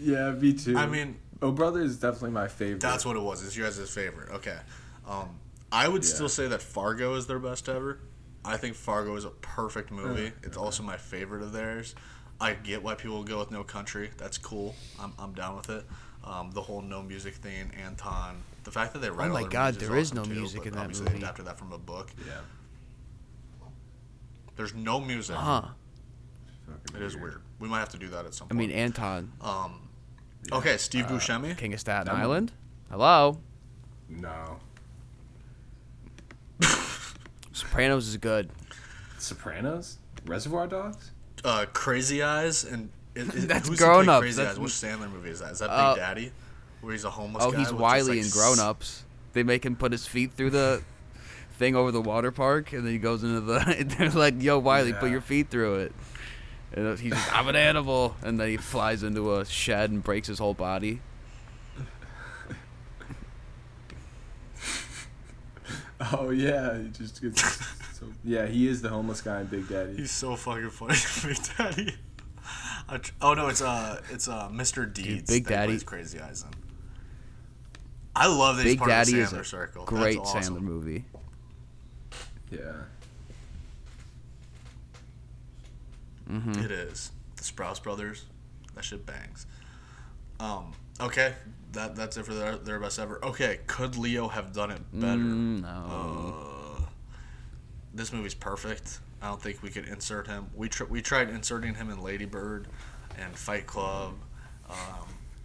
[0.00, 0.76] Yeah, me too.
[0.76, 2.80] I mean, Oh Brother is definitely my favorite.
[2.80, 3.44] that's what it was.
[3.44, 4.30] It's you guys' favorite.
[4.30, 4.56] Okay.
[5.06, 5.28] Um,
[5.70, 6.08] I would Yeah.
[6.10, 7.98] still say that Fargo is their best ever.
[8.44, 10.28] I think Fargo is a perfect movie.
[10.28, 11.94] Uh, it's also my favorite of theirs.
[12.40, 14.10] I get why people go with No Country.
[14.16, 14.74] That's cool.
[15.00, 15.84] I'm, I'm down with it.
[16.24, 18.42] Um, the whole no music thing, Anton.
[18.64, 20.40] The fact that they write Oh all my their God, there is awesome no too,
[20.40, 21.18] music but in that obviously movie.
[21.18, 22.10] They adapted that from a book.
[22.26, 22.40] Yeah.
[24.56, 25.36] There's no music.
[25.36, 25.62] Huh.
[26.66, 27.42] fucking It is weird.
[27.58, 28.60] We might have to do that at some point.
[28.60, 29.88] I mean, Anton, um,
[30.52, 31.56] okay, Steve Buscemi.
[31.56, 32.52] King of Staten That Island.
[32.90, 33.40] Hello.
[34.08, 34.58] No.
[37.62, 38.50] Sopranos is good.
[39.18, 39.98] Sopranos?
[40.26, 41.10] Reservoir Dogs?
[41.44, 44.20] Uh, Crazy Eyes and it, it, That's who's grown up.
[44.22, 44.60] Crazy That's- Eyes?
[44.60, 45.52] Which Sandler movie is that?
[45.52, 46.32] Is that Big Uh, Daddy?
[46.80, 49.04] Where he's a homeless Oh, guy he's Wiley like, in Grown Ups.
[49.32, 50.82] They make him put his feet through the
[51.58, 53.54] thing over the water park, and then he goes into the.
[53.78, 55.92] And they're like, "Yo, Wiley, put your feet through it."
[56.72, 60.26] And he's just, "I'm an animal," and then he flies into a shed and breaks
[60.26, 61.00] his whole body.
[66.12, 67.42] Oh yeah, he just gets
[67.98, 69.96] so Yeah, he is the homeless guy in Big Daddy.
[69.96, 71.96] He's so fucking funny, Big Daddy.
[73.00, 74.92] Tr- oh no, it's uh, it's uh, Mr.
[74.92, 75.30] Deeds.
[75.30, 76.50] Big that Daddy- plays Crazy Eyes in.
[78.14, 79.84] I love that he's Big part Daddy of is the Sandler a circle.
[79.86, 80.56] great That's awesome.
[80.56, 81.04] Sandler movie.
[82.50, 82.58] Yeah.
[86.30, 86.64] Mm-hmm.
[86.64, 87.10] It is.
[87.36, 88.26] The Sprouse Brothers.
[88.74, 89.46] That shit bangs.
[90.40, 90.72] Um.
[91.00, 91.34] Okay.
[91.72, 93.24] That that's it for their their best ever.
[93.24, 93.60] Okay.
[93.66, 95.16] Could Leo have done it better?
[95.18, 96.76] Mm, no.
[96.78, 96.82] Uh,
[97.94, 99.00] this movie's perfect.
[99.22, 100.48] I don't think we could insert him.
[100.54, 102.68] We tr- we tried inserting him in Lady Bird
[103.18, 104.14] and Fight Club.
[104.68, 104.76] Um,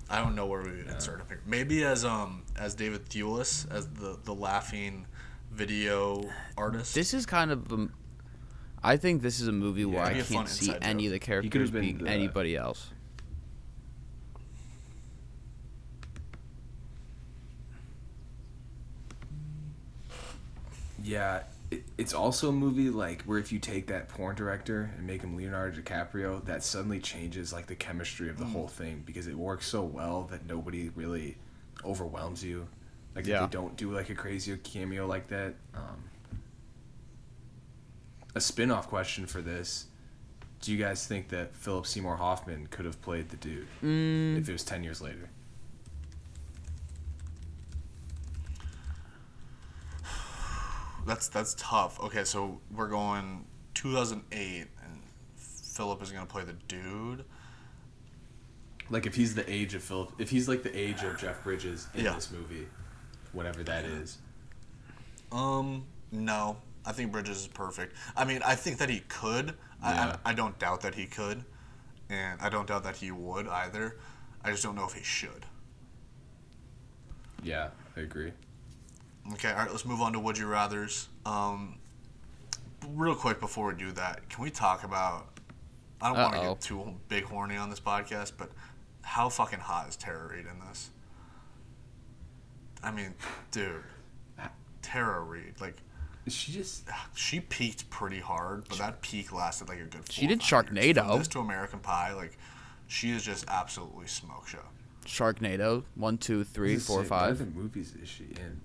[0.10, 1.42] I don't know where we would insert him here.
[1.46, 5.06] Maybe as um as David Thewlis as the the laughing
[5.52, 6.24] video
[6.58, 6.94] artist.
[6.94, 7.72] This is kind of.
[7.72, 7.94] Um,
[8.84, 11.08] I think this is a movie where I be a fun can't see any joke.
[11.08, 12.90] of the characters being the- anybody else.
[21.04, 25.06] Yeah, it, it's also a movie like where if you take that porn director and
[25.06, 29.28] make him Leonardo DiCaprio, that suddenly changes like the chemistry of the whole thing because
[29.28, 31.38] it works so well that nobody really
[31.86, 32.68] overwhelms you.
[33.16, 33.44] Like Yeah.
[33.46, 35.56] if they don't do like a crazy cameo like that.
[35.76, 36.04] Um,
[38.36, 39.86] a spin-off question for this.
[40.62, 44.50] Do you guys think that Philip Seymour Hoffman could have played the dude Mm, if
[44.50, 45.30] it was 10 years later?
[51.08, 52.00] That's that's tough.
[52.02, 53.46] Okay, so we're going
[53.76, 55.02] 2008, and
[55.38, 57.24] Philip is gonna play the dude.
[58.90, 61.88] Like if he's the age of Philip, if he's like the age of Jeff Bridges
[61.94, 62.14] in Yeah.
[62.14, 62.68] this movie,
[63.32, 64.18] whatever that is.
[65.32, 67.96] Um, no, I think Bridges is perfect.
[68.16, 69.54] I mean, I think that he could.
[69.82, 70.18] Yeah.
[70.26, 71.44] I, I I don't doubt that he could,
[72.10, 73.98] and I don't doubt that he would either.
[74.44, 75.46] I just don't know if he should.
[77.44, 78.34] Yeah, I agree.
[79.34, 81.10] Okay, all right, let's move on to Would You Rather's.
[81.26, 81.78] Um,
[82.90, 85.28] real quick before we do that, can we talk about?
[86.02, 88.52] I don't want to get too big horny on this podcast, but
[89.02, 90.92] how fucking hot is Tara Reid in this?
[92.84, 93.16] I mean,
[93.52, 93.84] dude,
[94.82, 95.78] Tara Reid, like
[96.28, 100.10] She just she peaked pretty hard, but that peak lasted like a good.
[100.10, 100.96] She four or did five years.
[100.96, 101.10] Sharknado.
[101.10, 102.38] From this to American Pie, like
[102.88, 104.64] she is just absolutely smoke show.
[105.06, 105.84] Sharknado.
[105.96, 108.62] One, two, three, Let's four, see, What other movies is she in?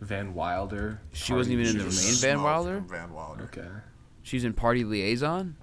[0.00, 1.00] Van Wilder.
[1.12, 2.80] She wasn't even in the main Van Wilder?
[2.80, 3.44] Van Wilder.
[3.44, 3.68] Okay.
[4.22, 5.56] She's in Party Liaison.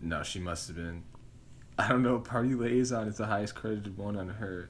[0.00, 1.02] No, she must have been.
[1.78, 2.18] I don't know.
[2.18, 4.68] Party Liaison is the highest credited one on her.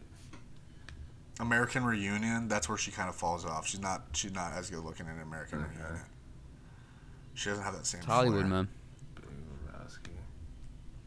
[1.40, 3.66] American Reunion, that's where she kind of falls off.
[3.68, 5.68] She's not she's not as good looking in American Okay.
[5.78, 6.00] Reunion.
[7.34, 7.98] She doesn't have that same.
[8.00, 8.48] It's Hollywood, flair.
[8.48, 8.68] man.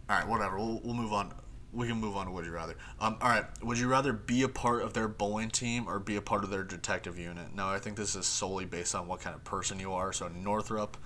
[0.10, 0.58] All right, whatever.
[0.58, 1.34] We'll, we'll move on.
[1.74, 2.76] We can move on to Would You Rather.
[3.00, 3.46] Um, all right.
[3.64, 6.50] Would you rather be a part of their bowling team or be a part of
[6.50, 7.56] their detective unit?
[7.56, 10.12] Now, I think this is solely based on what kind of person you are.
[10.12, 10.98] So, Northrop,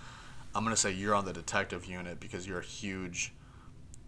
[0.55, 3.31] I'm going to say you're on the detective unit because you're a huge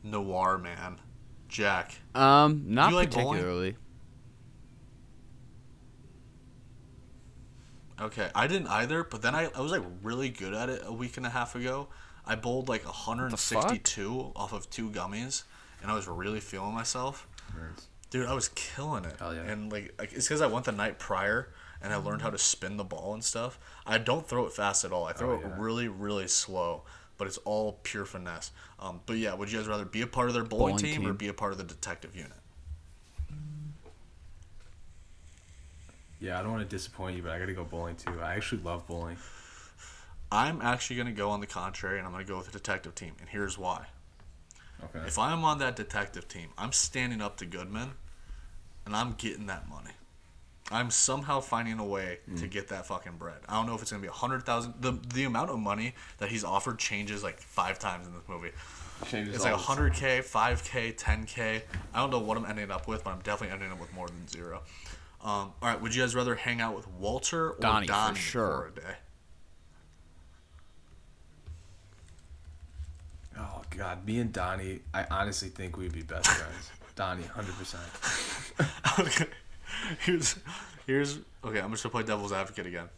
[0.04, 1.00] noir man.
[1.48, 3.28] Jack, Um, not like bowling?
[3.36, 3.78] particularly.
[8.00, 10.94] Okay, I didn't either, but then I, I was like really good at it a
[10.94, 11.88] week and a half ago.
[12.26, 15.44] I bowled like 162 off of two gummies,
[15.82, 17.28] and I was really feeling myself.
[18.10, 19.16] Dude, I was killing it.
[19.20, 19.42] Hell yeah.
[19.42, 21.50] And like, like it's because I went the night prior
[21.82, 23.60] and I learned how to spin the ball and stuff.
[23.86, 25.06] I don't throw it fast at all.
[25.06, 26.84] I throw Oh, it really, really slow,
[27.18, 28.52] but it's all pure finesse.
[28.80, 31.06] Um, but yeah, would you guys rather be a part of their bowling, Bowling team,
[31.08, 32.32] or be a part of the detective unit?
[36.20, 38.20] Yeah, I don't want to disappoint you, but I gotta go bowling too.
[38.22, 39.18] I actually love bowling.
[40.32, 42.52] I'm actually going to go on the contrary, and I'm going to go with the
[42.52, 43.86] detective team, and here's why.
[44.84, 45.06] Okay.
[45.08, 47.92] If I'm on that detective team, I'm standing up to Goodman,
[48.86, 49.92] and I'm getting that money.
[50.70, 52.40] I'm somehow finding a way Mm.
[52.42, 53.40] to get that fucking bread.
[53.48, 54.76] I don't know if it's gonna be a hundred thousand.
[54.82, 58.52] The the amount of money that he's offered changes like five times in this movie.
[59.06, 61.64] Changes It's like hundred k, five k, ten k.
[61.94, 64.08] I don't know what I'm ending up with, but I'm definitely ending up with more
[64.08, 64.62] than zero.
[65.22, 68.22] Um, all right, would you guys rather hang out with Walter or Donnie, Donnie, for
[68.22, 68.48] sure.
[68.48, 68.96] for a day?
[73.40, 76.72] Oh God, me and Donnie, I honestly think we'd be best friends.
[76.96, 77.84] Donnie, hundred percent.
[79.00, 79.28] okay.
[80.00, 80.36] Here's
[80.86, 82.90] here's okay, I'm just gonna play devil's advocate again.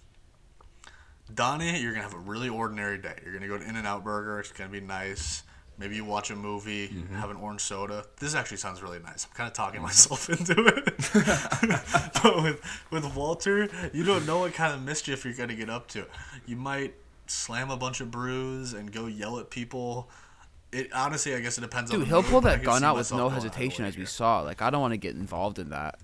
[1.33, 3.15] Donnie, you're gonna have a really ordinary day.
[3.23, 5.43] You're gonna go to In and Out Burger, it's gonna be nice.
[5.77, 7.15] Maybe you watch a movie, mm-hmm.
[7.15, 8.05] have an orange soda.
[8.19, 9.25] This actually sounds really nice.
[9.25, 9.85] I'm kind of talking mm-hmm.
[9.85, 12.21] myself into it.
[12.23, 12.61] but with
[12.91, 16.05] with Walter, you don't know what kind of mischief you're gonna get up to.
[16.45, 16.95] You might
[17.27, 20.09] slam a bunch of brews and go yell at people.
[20.71, 21.97] It honestly, I guess it depends on.
[21.99, 23.85] Dude, the he'll mood, pull that gun out with no going out of the hesitation,
[23.85, 24.07] as we here.
[24.07, 24.41] saw.
[24.41, 25.99] Like, I don't want to get involved in that.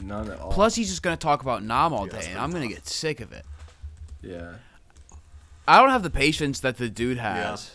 [0.00, 0.52] None at all.
[0.52, 2.86] Plus, he's just gonna talk about Nam all Yeah, that's day, and I'm gonna get
[2.86, 3.44] sick of it.
[4.22, 4.54] yeah.
[5.66, 7.70] I don't have the patience that the dude has.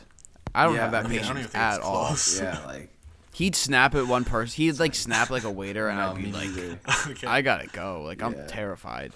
[0.53, 2.05] I don't Yeah, have that I mean, I I don't even patience at all.
[2.07, 2.39] close.
[2.39, 2.89] Yeah, like
[3.33, 4.55] He'd snap at one person.
[4.57, 6.79] He'd like snap like a waiter, and no, I'd be like, neither.
[7.11, 7.25] okay.
[7.25, 9.11] "I gotta go." Like I'm terrified.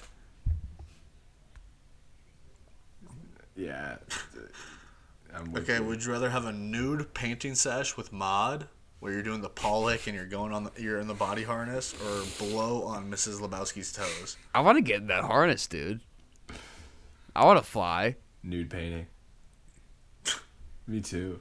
[3.55, 3.97] Yeah.
[5.35, 5.83] I'm with Okay, you.
[5.87, 8.67] would you rather have a nude painting sesh with Maude,
[8.99, 11.93] where you're doing the Pollock and you're going on the you're in the body harness,
[12.05, 13.39] or blow on Mrs.
[13.41, 14.37] Lebowski's toes?
[14.53, 16.01] I want to get in that harness, dude.
[17.35, 18.15] I want to fly.
[18.43, 19.07] nude painting?
[20.87, 21.39] Me too.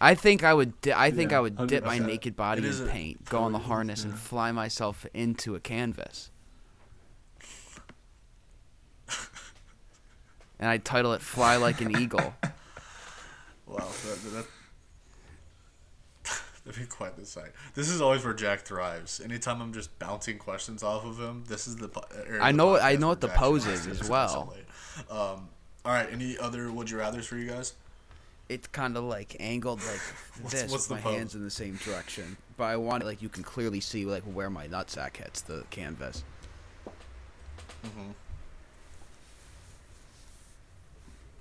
[0.00, 0.80] I think I would.
[0.80, 3.58] Di- I think Yeah, I would dip my naked body in paint, go on the
[3.58, 6.30] harness, and fly myself into a canvas.
[10.58, 12.34] And I'd title it "Fly Like an Eagle."
[13.66, 14.46] Wow, that, that,
[16.64, 17.50] that'd be quite the sight.
[17.74, 19.20] This is always where Jack thrives.
[19.20, 21.90] Anytime I'm just bouncing questions off of him, this is the.
[22.26, 24.54] area I of the know- I know what the Jack pose is as well.
[25.10, 25.50] Um,
[25.84, 26.08] all right.
[26.10, 27.74] Any other would you rather's for you guys?
[28.48, 30.00] It's kind of like angled like
[30.40, 32.38] What's- this, what's with my hands in the same direction.
[32.56, 35.64] But I want it like you can clearly see like where my nutsack hits the
[35.68, 36.24] canvas.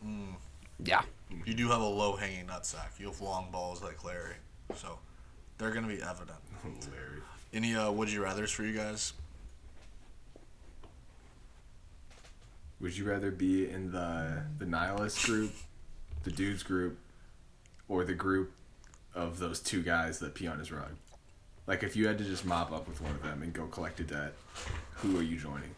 [0.08, 0.36] Mm.
[0.84, 1.02] Yeah.
[1.46, 3.00] You do have a low hanging nutsack.
[3.00, 4.36] You have long balls like Larry,
[4.76, 5.00] so
[5.58, 6.40] they're gonna be evident.
[6.64, 7.22] Larry.
[7.54, 9.14] Any uh, would you rather's for you guys?
[12.80, 15.54] Would you rather be in the the nihilist group,
[16.24, 16.98] the dudes group,
[17.90, 18.52] or the group
[19.16, 20.92] of those two guys that pee on his rug?
[21.66, 24.00] Like if you had to just mop up with one of them and go collect
[24.00, 24.34] a debt,
[24.96, 25.72] who are you joining?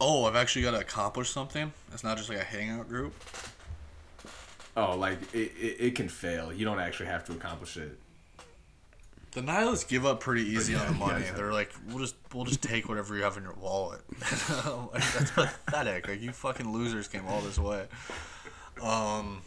[0.00, 1.72] Oh, I've actually got to accomplish something.
[1.92, 3.12] It's not just like a hangout group.
[4.76, 6.52] Oh, like it, it, it can fail.
[6.52, 7.98] You don't actually have to accomplish it.
[9.32, 11.24] The nihilists give up pretty easy on the money.
[11.24, 11.32] yeah.
[11.32, 14.00] They're like, we'll just we'll just take whatever you have in your wallet.
[14.92, 16.08] like, that's pathetic.
[16.08, 17.86] Like you fucking losers came all this way.
[18.82, 19.42] Um,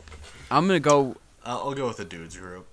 [0.50, 1.18] I'm gonna go.
[1.46, 2.68] I'll, I'll go with the dudes group.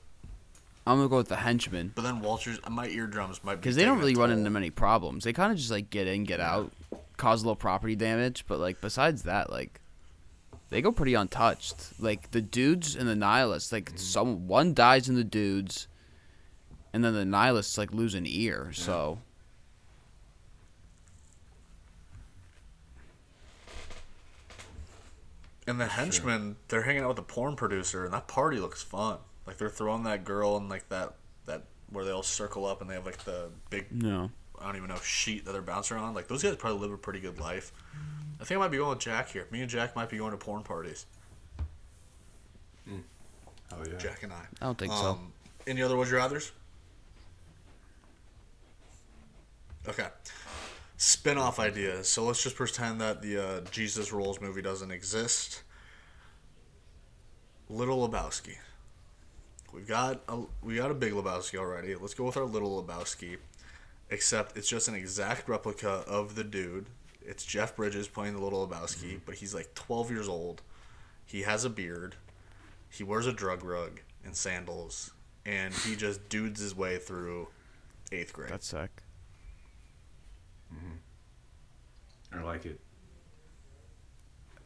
[0.86, 3.84] I'm gonna go with the henchmen But then Walters, my eardrums might be because they
[3.84, 5.24] don't really run into many problems.
[5.24, 6.72] They kind of just like get in, get out,
[7.16, 8.44] cause a little property damage.
[8.48, 9.80] But like besides that, like
[10.70, 11.76] they go pretty untouched.
[12.00, 13.98] Like the dudes and the nihilists, like mm-hmm.
[13.98, 15.88] some one dies in the dudes,
[16.92, 18.70] and then the nihilists like lose an ear.
[18.72, 19.18] So
[25.70, 29.18] And the henchmen, they're hanging out with the porn producer, and that party looks fun.
[29.46, 31.14] Like they're throwing that girl in like that
[31.46, 34.32] that where they all circle up and they have like the big no.
[34.60, 36.12] I don't even know sheet that they're bouncing on.
[36.12, 37.72] Like those guys probably live a pretty good life.
[38.40, 39.46] I think I might be going with Jack here.
[39.50, 41.06] Me and Jack might be going to porn parties.
[43.72, 43.98] Oh yeah.
[43.98, 44.42] Jack and I.
[44.60, 45.10] I don't think so.
[45.10, 45.32] Um,
[45.66, 46.52] Any other would you rather's?
[49.88, 50.06] Okay.
[50.96, 52.08] Spin off ideas.
[52.08, 55.62] So let's just pretend that the uh, Jesus Rolls movie doesn't exist.
[57.68, 58.56] Little Lebowski.
[59.72, 61.94] We've got a we got a Big Lebowski already.
[61.94, 63.36] Let's go with our Little Lebowski.
[64.10, 66.86] Except it's just an exact replica of the dude.
[67.22, 70.62] It's Jeff Bridges playing the Little Lebowski, but he's like 12 years old.
[71.24, 72.16] He has a beard.
[72.88, 75.12] He wears a drug rug and sandals,
[75.46, 77.48] and he just dudes his way through
[78.10, 78.50] eighth grade.
[78.50, 79.02] That's sick.
[80.74, 82.38] Mm-hmm.
[82.38, 82.80] I like it.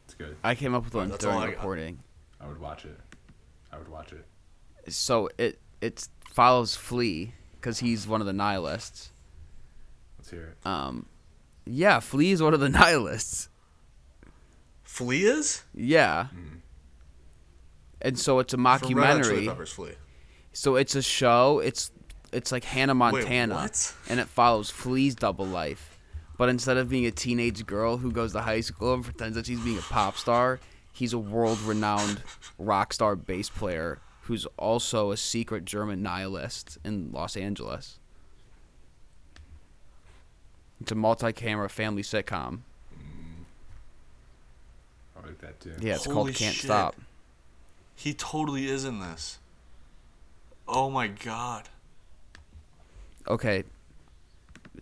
[0.05, 0.37] It's good.
[0.43, 1.99] I came up with one That's during all I recording.
[2.39, 2.99] I would watch it.
[3.71, 4.25] I would watch it.
[4.91, 9.11] So it it follows Flea because he's one of the nihilists.
[10.17, 10.67] Let's hear it.
[10.67, 11.07] Um,
[11.65, 13.49] yeah, Flea is one of the nihilists.
[14.83, 16.27] Flea is Yeah.
[16.27, 16.57] Hmm.
[18.01, 19.67] And so it's a From Red Hot mockumentary.
[19.67, 19.91] Flea.
[20.53, 21.59] So it's a show.
[21.59, 21.91] It's
[22.31, 23.93] it's like Hannah Montana, what?
[24.09, 25.97] and it follows Flea's double life.
[26.37, 29.45] But instead of being a teenage girl who goes to high school and pretends that
[29.45, 30.59] she's being a pop star,
[30.91, 32.21] he's a world-renowned
[32.59, 37.99] rock star bass player who's also a secret German nihilist in Los Angeles.
[40.81, 42.59] It's a multi-camera family sitcom.
[45.17, 45.73] I like that too.
[45.79, 46.65] Yeah, it's Holy called Can't shit.
[46.65, 46.95] Stop.
[47.95, 49.39] He totally is in this.
[50.67, 51.69] Oh my god.
[53.27, 53.63] Okay.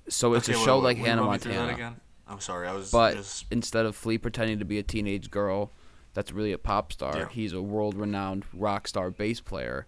[0.10, 1.74] So it's Okay, a wait, show wait, like will you Hannah run me that Montana.
[1.74, 1.96] again?
[2.28, 5.72] I'm sorry, I was But just instead of Flea pretending to be a teenage girl
[6.14, 7.28] that's really a pop star, Yeah.
[7.30, 9.86] he's a world renowned rock star bass player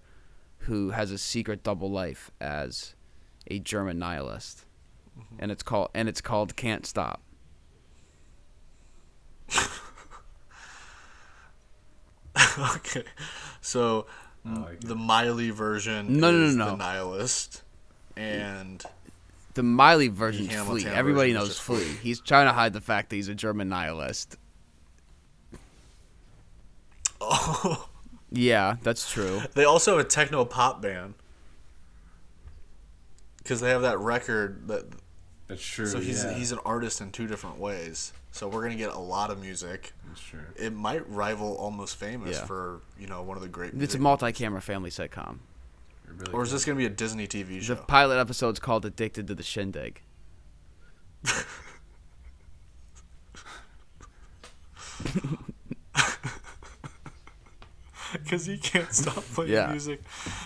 [0.60, 2.94] who has a secret double life as
[3.48, 4.65] a German nihilist.
[5.20, 5.36] Mm-hmm.
[5.40, 7.22] And it's called and it's called Can't Stop.
[12.76, 13.04] okay.
[13.62, 14.08] So
[14.46, 16.72] I like the Miley version No, no, no, no.
[16.72, 17.64] the nihilist,
[18.16, 18.84] and
[19.54, 20.86] The Miley version's Hannah Flea.
[20.88, 21.78] Everybody knows just Flea.
[21.80, 21.98] Flea.
[22.02, 24.38] He's trying to hide the fact that he's a German nihilist.
[27.22, 27.88] oh,
[28.32, 29.42] Yeah, that's true.
[29.54, 31.14] they also have a techno pop band
[33.38, 34.86] because they have that record that.
[35.48, 35.86] That's true.
[35.86, 36.34] So he's yeah.
[36.34, 38.14] he's an artist in two different ways.
[38.32, 39.94] So we're gonna get a lot of music.
[40.08, 40.40] That's true.
[40.56, 42.46] It might rival Almost Famous Yeah.
[42.46, 43.74] for you know one of the great.
[43.76, 45.38] It's a multi-camera family sitcom.
[46.08, 46.56] Really Or is good.
[46.56, 47.76] this gonna be a Disney TV show?
[47.76, 50.02] The pilot episode's called Addicted to the Shindig.
[58.14, 59.68] because he can't stop playing Yeah.
[59.68, 60.02] music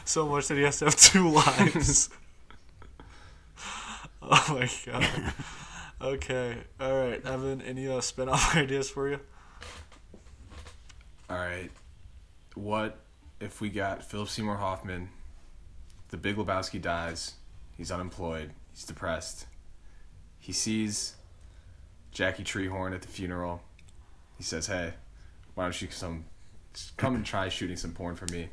[0.06, 2.10] so much that he has to have two lives.
[4.32, 5.34] oh my god.
[6.00, 6.58] Okay.
[6.80, 7.64] All right, Evan.
[7.64, 9.20] Any uh, spin-off ideas for you?
[11.30, 11.72] All right.
[12.54, 13.00] What
[13.40, 15.10] if we got Philip Seymour Hoffman?
[16.10, 17.34] The Big Lebowski dies.
[17.76, 18.52] He's unemployed.
[18.72, 19.48] He's depressed.
[20.38, 21.16] He sees
[22.12, 23.64] Jackie Treehorn at the funeral.
[24.38, 24.94] He says, "Hey,
[25.56, 26.26] why don't you some
[26.98, 28.50] come and try shooting some porn for me?"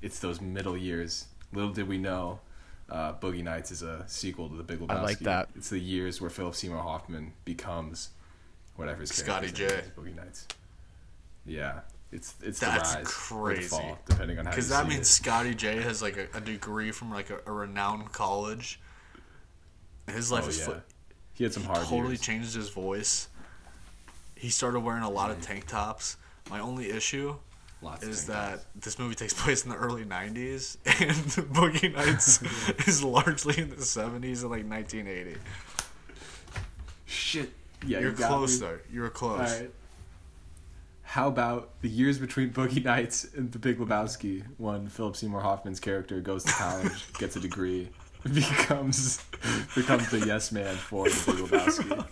[0.00, 1.26] It's those middle years.
[1.52, 2.40] Little did we know,
[2.92, 4.90] uh, Boogie Nights is a sequel to The Big Lebowski.
[4.90, 5.48] I like that.
[5.56, 8.10] It's the years where Philip Seymour Hoffman becomes
[8.76, 9.74] whatever his Scotty character's name J.
[9.76, 10.46] is, Boogie Nights.
[11.46, 11.80] Yeah,
[12.12, 13.68] it's it's That's the rise or the crazy.
[13.68, 15.12] fall, depending on how Because that see means it.
[15.12, 18.78] Scotty J has like a, a degree from like a, a renowned college.
[20.06, 20.64] His life Oh, is yeah.
[20.66, 20.72] fl-
[21.34, 22.20] he had some hard totally years.
[22.20, 23.28] changed his voice.
[24.36, 26.16] He started wearing a lot of tank tops.
[26.50, 27.36] My only issue
[27.82, 28.66] Lots is that tops.
[28.76, 31.16] this movie takes place in the early 90s and
[31.52, 32.40] Boogie Nights
[32.88, 35.36] is largely in the 70s and like 1980.
[37.06, 37.50] shit.
[37.84, 38.66] Yeah, You're you close me.
[38.68, 38.78] though.
[38.92, 39.52] You're close.
[39.52, 39.70] All right.
[41.02, 45.80] How about the years between Boogie Nights and The Big Lebowski when Philip Seymour Hoffman's
[45.80, 47.90] character goes to college, gets a degree,
[48.22, 49.22] becomes
[49.74, 52.06] becomes the yes man for The Big Lebowski.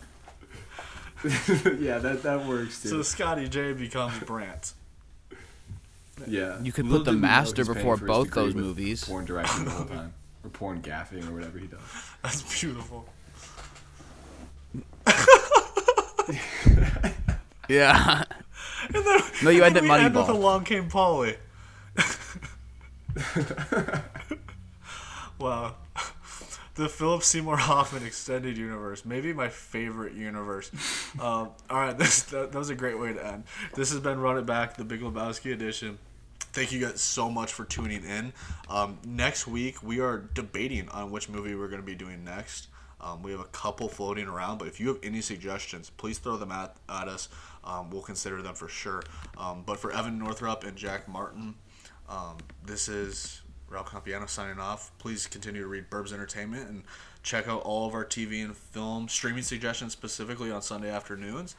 [1.81, 2.89] yeah, that that works too.
[2.89, 4.73] So Scotty J becomes Brandt.
[6.29, 9.05] Yeah, You could Little put The did we know Master before both those movies.
[9.05, 10.13] Porn directing the whole time,
[10.45, 11.81] or porn gaffing, or whatever he does.
[12.23, 13.09] That's beautiful.
[17.69, 18.25] Yeah.
[18.93, 20.29] And then, No, you and had then that we end with Moneyball.
[20.31, 21.37] Along Came Polly.
[25.39, 25.77] wow.
[26.75, 30.71] The Philip Seymour Hoffman extended universe, maybe my favorite universe.
[31.21, 33.45] Um, all right, this that, that was a great way to end.
[33.75, 35.99] This has been Run It Back, the Big Lebowski edition.
[36.53, 38.33] Thank you guys so much for tuning in.
[38.69, 42.67] Um, next week we are debating on which movie we're going to be doing next.
[43.01, 46.37] Um, we have a couple floating around, but if you have any suggestions, please throw
[46.37, 47.29] them at, at us.
[47.63, 49.03] Um, we'll consider them for sure.
[49.39, 51.55] Um, but for Evan Northrup and Jack Martin,
[52.09, 54.91] um, this is Ralph Campiano signing off.
[54.99, 56.83] Please continue to read Burbs Entertainment and
[57.23, 61.55] check out all of our TV and film streaming suggestions, specifically on Sunday afternoons.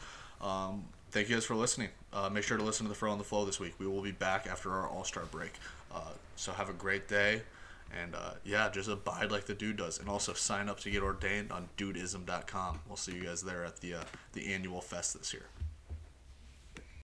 [1.11, 1.89] Thank you guys for listening.
[2.13, 3.73] Uh, make sure to listen to the Fro on the Flow this week.
[3.79, 5.51] We will be back after our All Star break.
[5.93, 7.41] Uh, so have a great day.
[8.01, 9.99] And uh, yeah, just abide like the dude does.
[9.99, 12.79] And also sign up to get ordained on dudeism.com.
[12.87, 15.43] We'll see you guys there at the, uh, the annual fest this year.